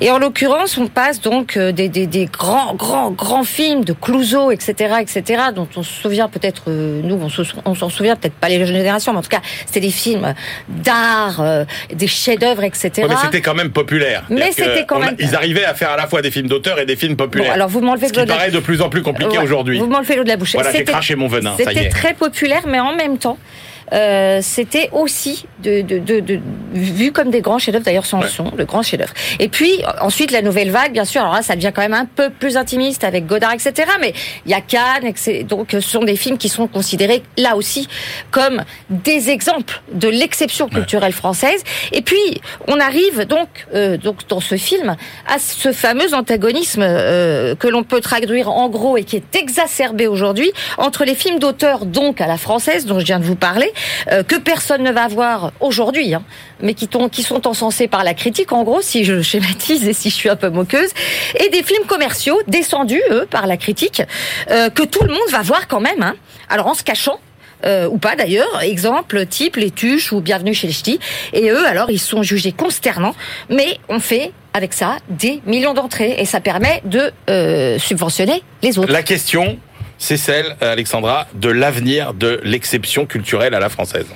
[0.00, 3.92] Et en l'occurrence, on passe donc euh, des, des, des grands, grands, grands films de
[3.92, 8.16] Clouseau, etc., etc., dont on se souvient peut-être, euh, nous, on se- on s'en souvient
[8.16, 10.34] peut-être pas les jeunes générations, mais en tout cas, c'était des films
[10.68, 12.90] d'art, euh, des chefs-d'œuvre, etc.
[12.98, 14.24] Ouais, mais c'était quand même populaire.
[14.30, 16.78] Mais c'était quand a- même- Ils arrivaient à faire à la fois des films d'auteur
[16.78, 17.48] et des films populaires.
[17.48, 19.44] Bon, alors vous m'enlevez Ce qui de la- paraît de plus en plus compliqué Ouais,
[19.44, 19.78] aujourd'hui.
[19.78, 20.52] Vous m'enlevez l'eau de la bouche.
[20.54, 23.38] Voilà, j'ai craché mon venin, C'était très populaire, mais en même temps,
[23.92, 26.40] euh, c'était aussi de, de, de, de-
[26.72, 27.84] vu comme des grands chefs-d'œuvre.
[27.84, 28.28] D'ailleurs, ce en Ouais.
[28.28, 29.12] sont de grands chefs-d'œuvre.
[29.40, 29.70] Et puis
[30.00, 31.20] ensuite, la nouvelle vague, bien sûr.
[31.22, 33.72] Alors là, ça devient quand même un peu plus intimiste avec Godard, etc.
[34.00, 34.12] Mais
[34.46, 35.44] il y a Cannes, etc.
[35.44, 37.88] donc ce sont des films qui sont considérés là aussi
[38.30, 41.62] comme des exemples de l'exception culturelle française.
[41.92, 47.54] Et puis, on arrive donc, euh, donc dans ce film à ce fameux antagonisme euh,
[47.54, 51.84] que l'on peut traduire en gros et qui est exacerbé aujourd'hui entre les films d'auteur
[51.86, 53.72] donc à la française dont je viens de vous parler
[54.10, 56.22] euh, que personne ne va voir aujourd'hui, hein,
[56.60, 56.88] mais qui,
[57.22, 60.36] sont encensés par la critique en gros si je schématise et si je suis un
[60.36, 60.90] peu moqueuse,
[61.38, 64.02] et des films commerciaux descendus eux par la critique
[64.50, 66.02] euh, que tout le monde va voir quand même.
[66.02, 66.14] Hein,
[66.48, 67.18] alors en se cachant.
[67.64, 71.00] Euh, ou pas d'ailleurs, exemple type Les Tuches ou Bienvenue chez les Ch'tis.
[71.32, 73.14] Et eux, alors, ils sont jugés consternants,
[73.48, 77.10] mais on fait avec ça des millions d'entrées et ça permet de
[77.78, 78.92] subventionner les autres.
[78.92, 79.58] La question,
[79.98, 84.06] c'est celle, euh, Alexandra, de l'avenir de l'exception culturelle à la française.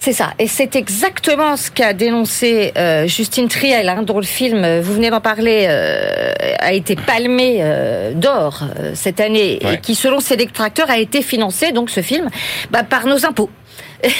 [0.00, 0.34] C'est ça.
[0.38, 4.92] Et c'est exactement ce qu'a dénoncé euh, Justine Triel, hein, dont le film, euh, vous
[4.92, 9.74] venez d'en parler, euh, a été palmé euh, d'or cette année Ouais.
[9.74, 12.28] et qui, selon ses détracteurs, a été financé, donc ce film,
[12.70, 13.48] bah, par nos impôts.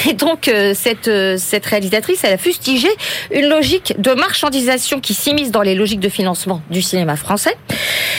[0.07, 2.89] Et donc euh, cette euh, cette réalisatrice, elle a fustigé
[3.31, 7.57] une logique de marchandisation qui s'immisce dans les logiques de financement du cinéma français.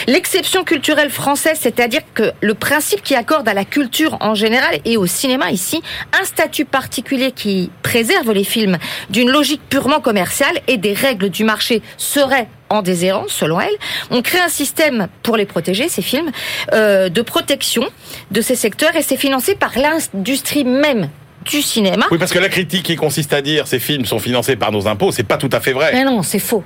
[0.06, 4.96] L'exception culturelle française, c'est-à-dire que le principe qui accorde à la culture en général et
[4.96, 5.82] au cinéma ici
[6.18, 8.78] un statut particulier qui préserve les films
[9.10, 13.74] d'une logique purement commerciale et des règles du marché seraient en déshérence, selon elle.
[14.10, 16.30] On crée un système pour les protéger, ces films,
[16.72, 17.84] euh, de protection
[18.30, 21.08] de ces secteurs et c'est financé par l'industrie même
[21.48, 22.06] du cinéma.
[22.10, 24.86] Oui, parce que la critique qui consiste à dire ces films sont financés par nos
[24.86, 25.90] impôts, c'est pas tout à fait vrai.
[25.92, 26.64] Mais non, c'est faux.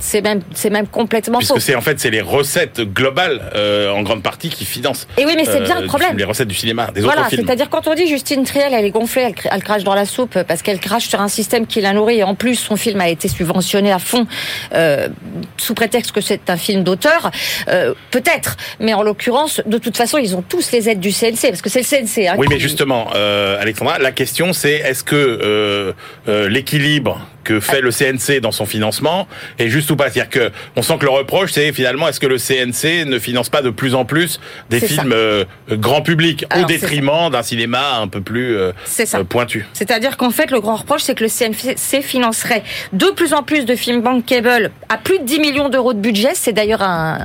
[0.00, 1.60] C'est même, c'est même complètement Puisque faux.
[1.60, 5.08] c'est en fait c'est les recettes globales euh, en grande partie qui financent.
[5.18, 6.16] Et oui, mais c'est bien euh, le problème.
[6.16, 7.44] Les recettes du cinéma, des Voilà, autres films.
[7.46, 10.04] c'est-à-dire quand on dit Justine Triel, elle est gonflée, elle, cr- elle crache dans la
[10.06, 12.18] soupe parce qu'elle crache sur un système qui la nourrit.
[12.18, 14.26] Et en plus, son film a été subventionné à fond
[14.72, 15.08] euh,
[15.56, 17.30] sous prétexte que c'est un film d'auteur.
[17.68, 21.48] Euh, Peut-être, mais en l'occurrence, de toute façon, ils ont tous les aides du CNC
[21.50, 22.28] parce que c'est le CNC.
[22.28, 25.92] hein, Oui, mais justement, euh, Alexandra, la question c'est est-ce que euh,
[26.28, 29.26] euh, l'équilibre que fait le CNC dans son financement
[29.58, 32.26] est juste ou pas C'est-à-dire que on sent que le reproche c'est finalement est-ce que
[32.26, 36.54] le CNC ne finance pas de plus en plus des films euh, grand public au
[36.54, 39.18] Alors, détriment d'un cinéma un peu plus euh, ça.
[39.18, 42.62] euh, pointu C'est-à-dire qu'en fait, le grand reproche, c'est que le CNC financerait
[42.92, 46.30] de plus en plus de films bankable à plus de 10 millions d'euros de budget.
[46.34, 47.18] C'est d'ailleurs un,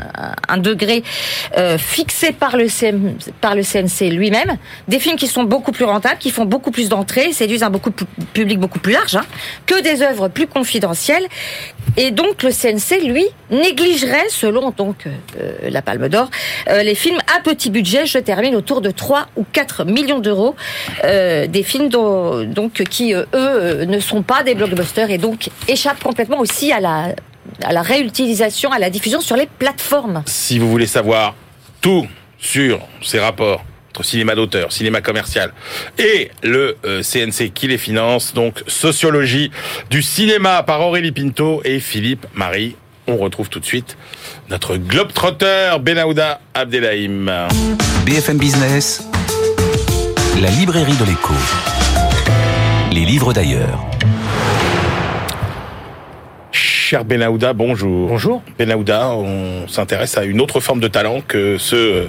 [0.48, 1.04] un degré
[1.58, 4.58] euh, fixé par le, CM, par le CNC lui-même.
[4.88, 7.92] Des films qui sont beaucoup plus rentables, qui font beaucoup plus d'entrées, séduisent un beaucoup
[8.34, 9.24] public beaucoup plus large, hein,
[9.66, 11.26] que des œuvres plus confidentielles.
[11.98, 16.30] Et donc, le CNC, lui, négligerait, selon donc euh, la Palme d'Or,
[16.70, 18.06] euh, les films à petit budget.
[18.06, 20.56] Je termine autour de 3 ou 4 millions d'euros.
[21.04, 25.18] Euh, des films dont- donc qui, euh, eux, euh, ne sont pas des blockbusters et
[25.18, 27.10] donc échappent complètement aussi à la,
[27.64, 30.24] à la réutilisation, à la diffusion sur les plateformes.
[30.26, 31.36] Si vous voulez savoir
[31.82, 32.08] tout
[32.40, 33.64] sur ces rapports
[34.02, 35.54] cinéma d'auteur, cinéma commercial
[36.00, 39.52] et le euh, CNC qui les finance, donc Sociologie
[39.90, 42.76] du cinéma par Aurélie Pinto et Philippe Marie.
[43.06, 43.98] On retrouve tout de suite
[44.50, 47.48] notre globetrotter Benahouda Abdelhaim.
[48.06, 49.04] BFM Business,
[50.42, 51.34] la librairie de l'écho.
[52.92, 53.93] Les livres d'ailleurs.
[56.94, 58.08] Cher Benahouda, bonjour.
[58.08, 58.44] Bonjour.
[58.60, 62.06] Benahouda, on s'intéresse à une autre forme de talent que ceux euh,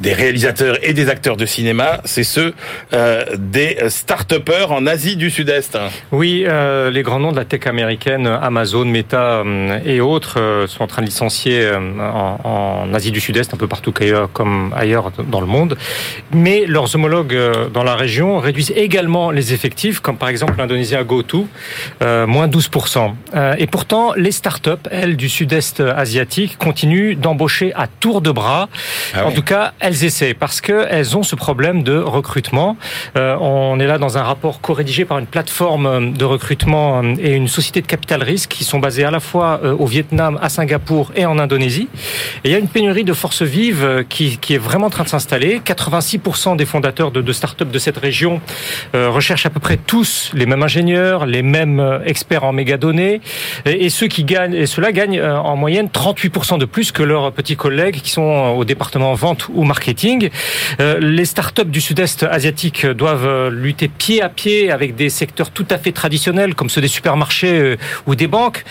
[0.00, 2.54] des réalisateurs et des acteurs de cinéma, c'est ceux
[2.92, 5.76] euh, des start-upers en Asie du Sud-Est.
[6.12, 9.42] Oui, euh, les grands noms de la tech américaine, Amazon, Meta
[9.84, 13.90] et autres, sont en train de licencier en, en Asie du Sud-Est, un peu partout
[13.90, 15.76] qu'ailleurs, comme ailleurs dans le monde.
[16.32, 17.36] Mais leurs homologues
[17.74, 21.48] dans la région réduisent également les effectifs, comme par exemple l'Indonésien GoTo,
[22.02, 23.14] euh, moins 12%.
[23.34, 28.68] Euh, et pourtant, les startups, elles, du Sud-Est asiatique, continuent d'embaucher à tour de bras.
[29.14, 29.34] Ah en oui.
[29.34, 32.76] tout cas, elles essaient, parce qu'elles ont ce problème de recrutement.
[33.16, 37.32] Euh, on est là dans un rapport co-rédigé par une plateforme de recrutement euh, et
[37.34, 40.48] une société de capital risque qui sont basées à la fois euh, au Vietnam, à
[40.48, 41.88] Singapour et en Indonésie.
[42.44, 44.90] Et il y a une pénurie de forces vives euh, qui, qui est vraiment en
[44.90, 45.60] train de s'installer.
[45.64, 48.40] 86% des fondateurs de, de startups de cette région
[48.94, 53.20] euh, recherchent à peu près tous les mêmes ingénieurs, les mêmes euh, experts en mégadonnées,
[53.66, 57.02] et, et ceux qui gagnent, et ceux-là gagnent euh, en moyenne 38% de plus que
[57.02, 60.30] leurs petits collègues qui sont euh, au département vente ou marketing.
[60.80, 65.66] Euh, les startups du sud-est asiatique doivent lutter pied à pied avec des secteurs tout
[65.70, 68.64] à fait traditionnels comme ceux des supermarchés ou des banques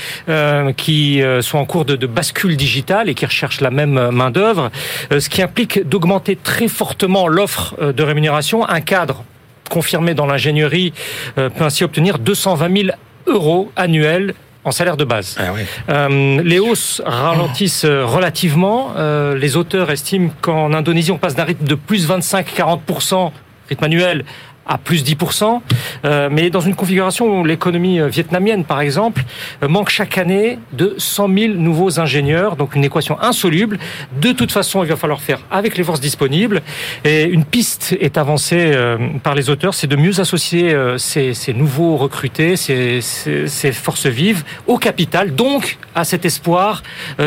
[0.77, 4.71] qui sont en cours de, de bascule digitale et qui recherchent la même main d'œuvre,
[5.11, 8.67] euh, ce qui implique d'augmenter très fortement l'offre de rémunération.
[8.67, 9.23] Un cadre
[9.69, 10.93] confirmé dans l'ingénierie
[11.35, 14.33] peut ainsi obtenir 220 000 euros annuels
[14.67, 15.37] en salaire de base.
[15.39, 15.61] Ah oui.
[15.89, 18.91] Euh, les hausses ralentissent euh, relativement.
[18.97, 23.31] Euh, les auteurs estiment qu'en Indonésie, on passe d'un rythme de plus 25-40%
[23.69, 24.25] rythme annuel
[24.67, 25.61] à plus 10%,
[26.05, 29.23] euh, mais dans une configuration où l'économie euh, vietnamienne, par exemple,
[29.63, 33.79] euh, manque chaque année de 100 000 nouveaux ingénieurs, donc une équation insoluble.
[34.21, 36.61] De toute façon, il va falloir faire avec les forces disponibles.
[37.03, 41.53] Et une piste est avancée euh, par les auteurs, c'est de mieux associer ces, ces
[41.53, 46.83] nouveaux recrutés, ces, ces, ces forces vives au capital, donc à cet espoir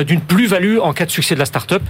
[0.06, 1.82] d'une plus-value en cas de succès de la start-up.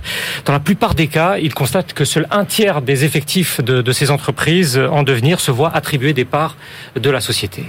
[0.44, 3.92] Dans la plupart des cas, ils constatent que seul un tiers des effectifs de, de
[3.92, 6.56] ces entreprises en devenir se voient attribuer des parts
[6.96, 7.64] de la société.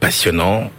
[0.00, 0.70] Passionnant.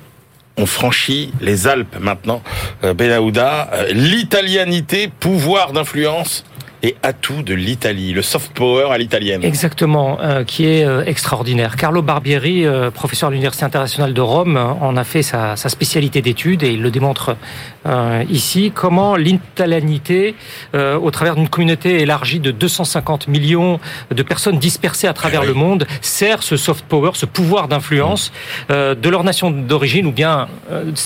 [0.57, 2.43] On franchit les Alpes maintenant.
[2.83, 6.43] Euh, Benahouda, euh, l'italianité, pouvoir d'influence
[6.83, 9.43] et atout de l'Italie, le soft power à l'italienne.
[9.43, 11.75] Exactement, euh, qui est euh, extraordinaire.
[11.75, 16.21] Carlo Barbieri, euh, professeur à l'Université internationale de Rome, en a fait sa, sa spécialité
[16.21, 17.35] d'étude et il le démontre
[17.85, 18.71] euh, ici.
[18.73, 20.35] Comment l'italianité,
[20.73, 23.79] au travers d'une communauté élargie de 250 millions
[24.13, 25.47] de personnes dispersées à travers oui.
[25.47, 28.31] le monde, sert ce soft power, ce pouvoir d'influence
[28.71, 30.47] euh, de leur nation d'origine ou bien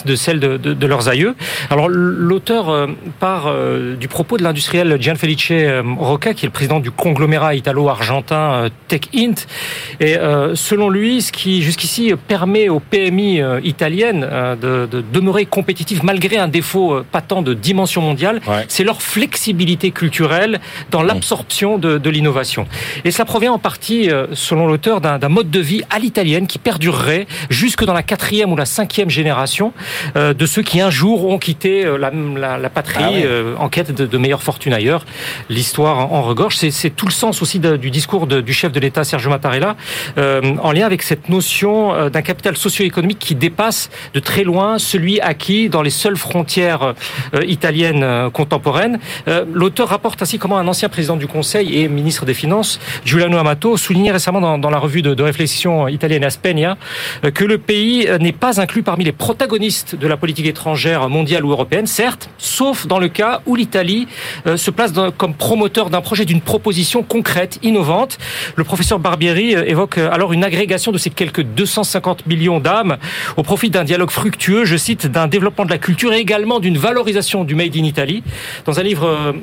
[0.06, 1.36] de celle de, de- de leurs aïeux?
[1.70, 2.88] Alors l'auteur
[3.20, 3.54] part
[4.00, 5.16] du propos de l'industriel Gian
[5.66, 9.46] Felice André Roca, qui est le président du conglomérat italo-argentin Tech Int.
[10.00, 10.16] Et
[10.54, 14.22] selon lui, ce qui jusqu'ici permet aux PMI italiennes
[14.62, 20.60] de, de demeurer compétitives malgré un défaut patent de dimension mondiale, c'est leur flexibilité culturelle
[20.92, 21.08] dans mmh.
[21.08, 22.68] l'absorption de, de l'innovation.
[23.04, 27.28] Et cela provient en partie, selon l'auteur, d'un mode de vie à l'italienne qui perdurerait
[27.50, 29.74] jusque dans la quatrième ou la cinquième génération
[30.16, 33.70] euh, de ceux qui un jour ont quitté euh, la, la, patrie ah euh, en
[33.70, 35.06] quête de, de, meilleure fortune ailleurs.
[35.56, 36.58] L'histoire en regorge.
[36.58, 39.78] C'est tout le sens aussi du discours du chef de l'État Sergio Mattarella
[40.18, 45.70] en lien avec cette notion d'un capital socio-économique qui dépasse de très loin celui acquis
[45.70, 46.94] dans les seules frontières
[47.48, 49.00] italiennes contemporaines.
[49.54, 53.78] L'auteur rapporte ainsi comment un ancien président du Conseil et ministre des Finances, Giuliano Amato,
[53.78, 56.78] soulignait récemment dans, la revue de, réflexion italienne Aspenia
[57.34, 61.52] que le pays n'est pas inclus parmi les protagonistes de la politique étrangère mondiale ou
[61.52, 64.08] européenne, certes, sauf dans le cas où l'Italie
[64.48, 68.18] euh, se place comme promoteur d'un projet, d'une proposition concrète, innovante.
[68.56, 72.98] Le professeur Barbieri euh, évoque euh, alors une agrégation de ces quelques 250 millions d'âmes
[73.38, 76.80] au profit d'un dialogue fructueux, je cite, d'un développement de la culture et également d'une
[76.80, 78.24] valorisation du Made in Italy.
[78.66, 79.36] Dans un livre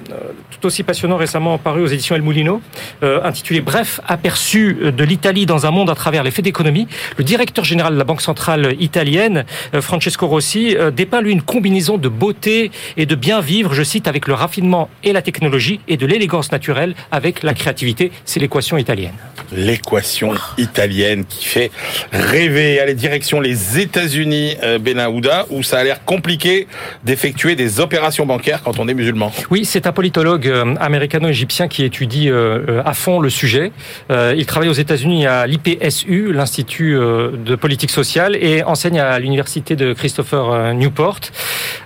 [0.50, 2.60] tout aussi passionnant récemment paru aux éditions El Mulino,
[3.02, 7.64] intitulé Bref, aperçu de l'Italie dans un monde à travers les faits d'économie, le directeur
[7.64, 9.44] général de la Banque centrale italienne,
[9.74, 13.82] euh, Francesco Rossi, euh, dépeint lui une combinaison de beauté et de bien vivre, je
[13.82, 18.10] cite, avec le raffinement et la technologie et de l'élégance naturelle avec la créativité.
[18.24, 19.12] C'est l'équation italienne.
[19.52, 21.70] L'équation italienne qui fait
[22.12, 22.80] rêver.
[22.80, 26.66] Allez, direction les États-Unis, euh, Benahouda, où ça a l'air compliqué
[27.04, 29.32] d'effectuer des opérations bancaires quand on est musulman.
[29.50, 33.72] Oui, c'est un politologue américano-égyptien qui étudie à fond le sujet.
[34.10, 39.92] Il travaille aux États-Unis à l'IPSU, l'Institut de politique sociale et enseigne à l'université de
[39.92, 41.20] Christopher euh, Newport.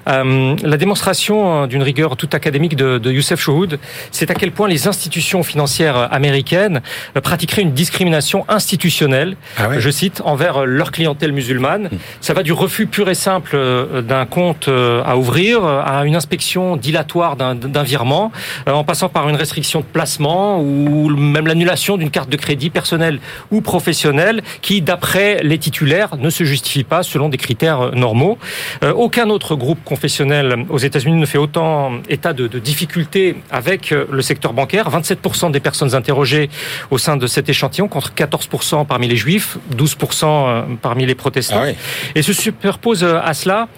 [0.09, 3.78] Euh, la démonstration euh, d'une rigueur toute académique de, de Youssef Chouhoud,
[4.11, 6.80] c'est à quel point les institutions financières américaines
[7.22, 11.84] pratiqueraient une discrimination institutionnelle, ah je cite, envers leur clientèle musulmane.
[11.84, 11.99] Hmm.
[12.20, 13.57] Ça va du refus pur et simple
[14.03, 18.32] d'un compte à ouvrir à une inspection dilatoire d'un virement,
[18.66, 23.20] en passant par une restriction de placement ou même l'annulation d'une carte de crédit personnelle
[23.51, 28.38] ou professionnelle qui, d'après les titulaires ne se justifie pas selon des critères euh, normaux.
[28.82, 33.76] Euh, aucun autre groupe confessionnel aux États-Unis ne fait autant état de, de difficultés avec
[33.93, 34.91] euh, le secteur bancaire.
[34.91, 36.51] 27% des personnes interrogées
[36.91, 41.62] au sein de cet échantillon contre 14% parmi les juifs, 12% parmi les protestants.
[41.64, 41.72] Ah
[42.14, 43.68] Et se superpose à cela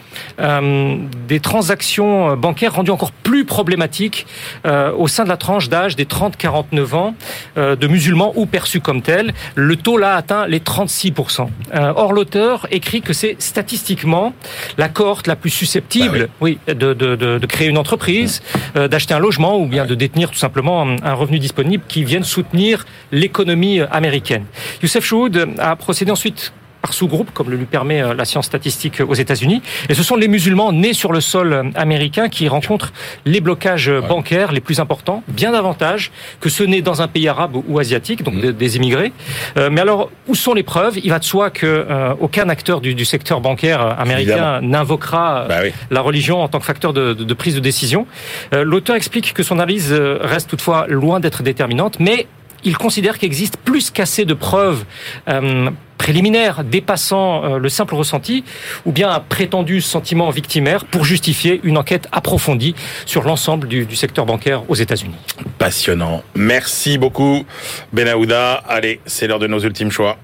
[0.40, 0.96] euh,
[1.26, 4.26] des transactions bancaires rendues encore plus problématiques
[4.66, 7.14] euh, au sein de la tranche d'âge des 30-49 ans
[7.56, 9.34] euh, de musulmans ou perçus comme tels.
[9.54, 11.48] Le taux là atteint les 36%.
[11.74, 14.32] Euh, or, l'auteur écrit que c'est statistiquement
[14.76, 16.58] la cohorte la plus susceptible, bah oui.
[16.66, 18.42] de, de, de, de, créer une entreprise,
[18.76, 22.22] euh, d'acheter un logement ou bien de détenir tout simplement un revenu disponible qui vienne
[22.22, 24.44] soutenir l'économie américaine.
[24.82, 29.00] Youssef Chouhoud a procédé ensuite par sous-groupe, comme le lui permet euh, la science statistique
[29.00, 29.62] aux États-Unis.
[29.88, 32.92] Et ce sont les musulmans nés sur le sol euh, américain qui rencontrent
[33.24, 37.56] les blocages bancaires les plus importants, bien davantage que ceux nés dans un pays arabe
[37.66, 38.52] ou asiatique, donc mmh.
[38.52, 39.12] des, immigrés.
[39.56, 40.98] Euh, mais alors, où sont les preuves?
[41.02, 41.86] Il va de soi que
[42.20, 45.60] aucun acteur du, secteur bancaire américain n'invoquera bah
[45.90, 48.06] la religion en tant que facteur de, de prise de décision.
[48.52, 52.26] L'auteur explique que son analyse reste toutefois loin d'être déterminante, mais
[52.64, 54.84] il considère qu'il existe plus qu'assez de preuves
[55.28, 58.44] euh, préliminaires dépassant euh, le simple ressenti
[58.86, 62.74] ou bien un prétendu sentiment victimaire pour justifier une enquête approfondie
[63.04, 65.16] sur l'ensemble du, du, secteur bancaire aux États-Unis.
[65.58, 66.22] Passionnant.
[66.34, 67.44] Merci beaucoup,
[67.92, 68.54] Benahouda.
[68.68, 70.16] Allez, c'est l'heure de nos ultimes choix.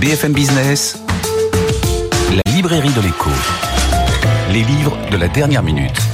[0.00, 0.98] BFM Business,
[2.34, 3.30] la librairie de l'écho.
[4.52, 6.13] Les livres de la dernière minute.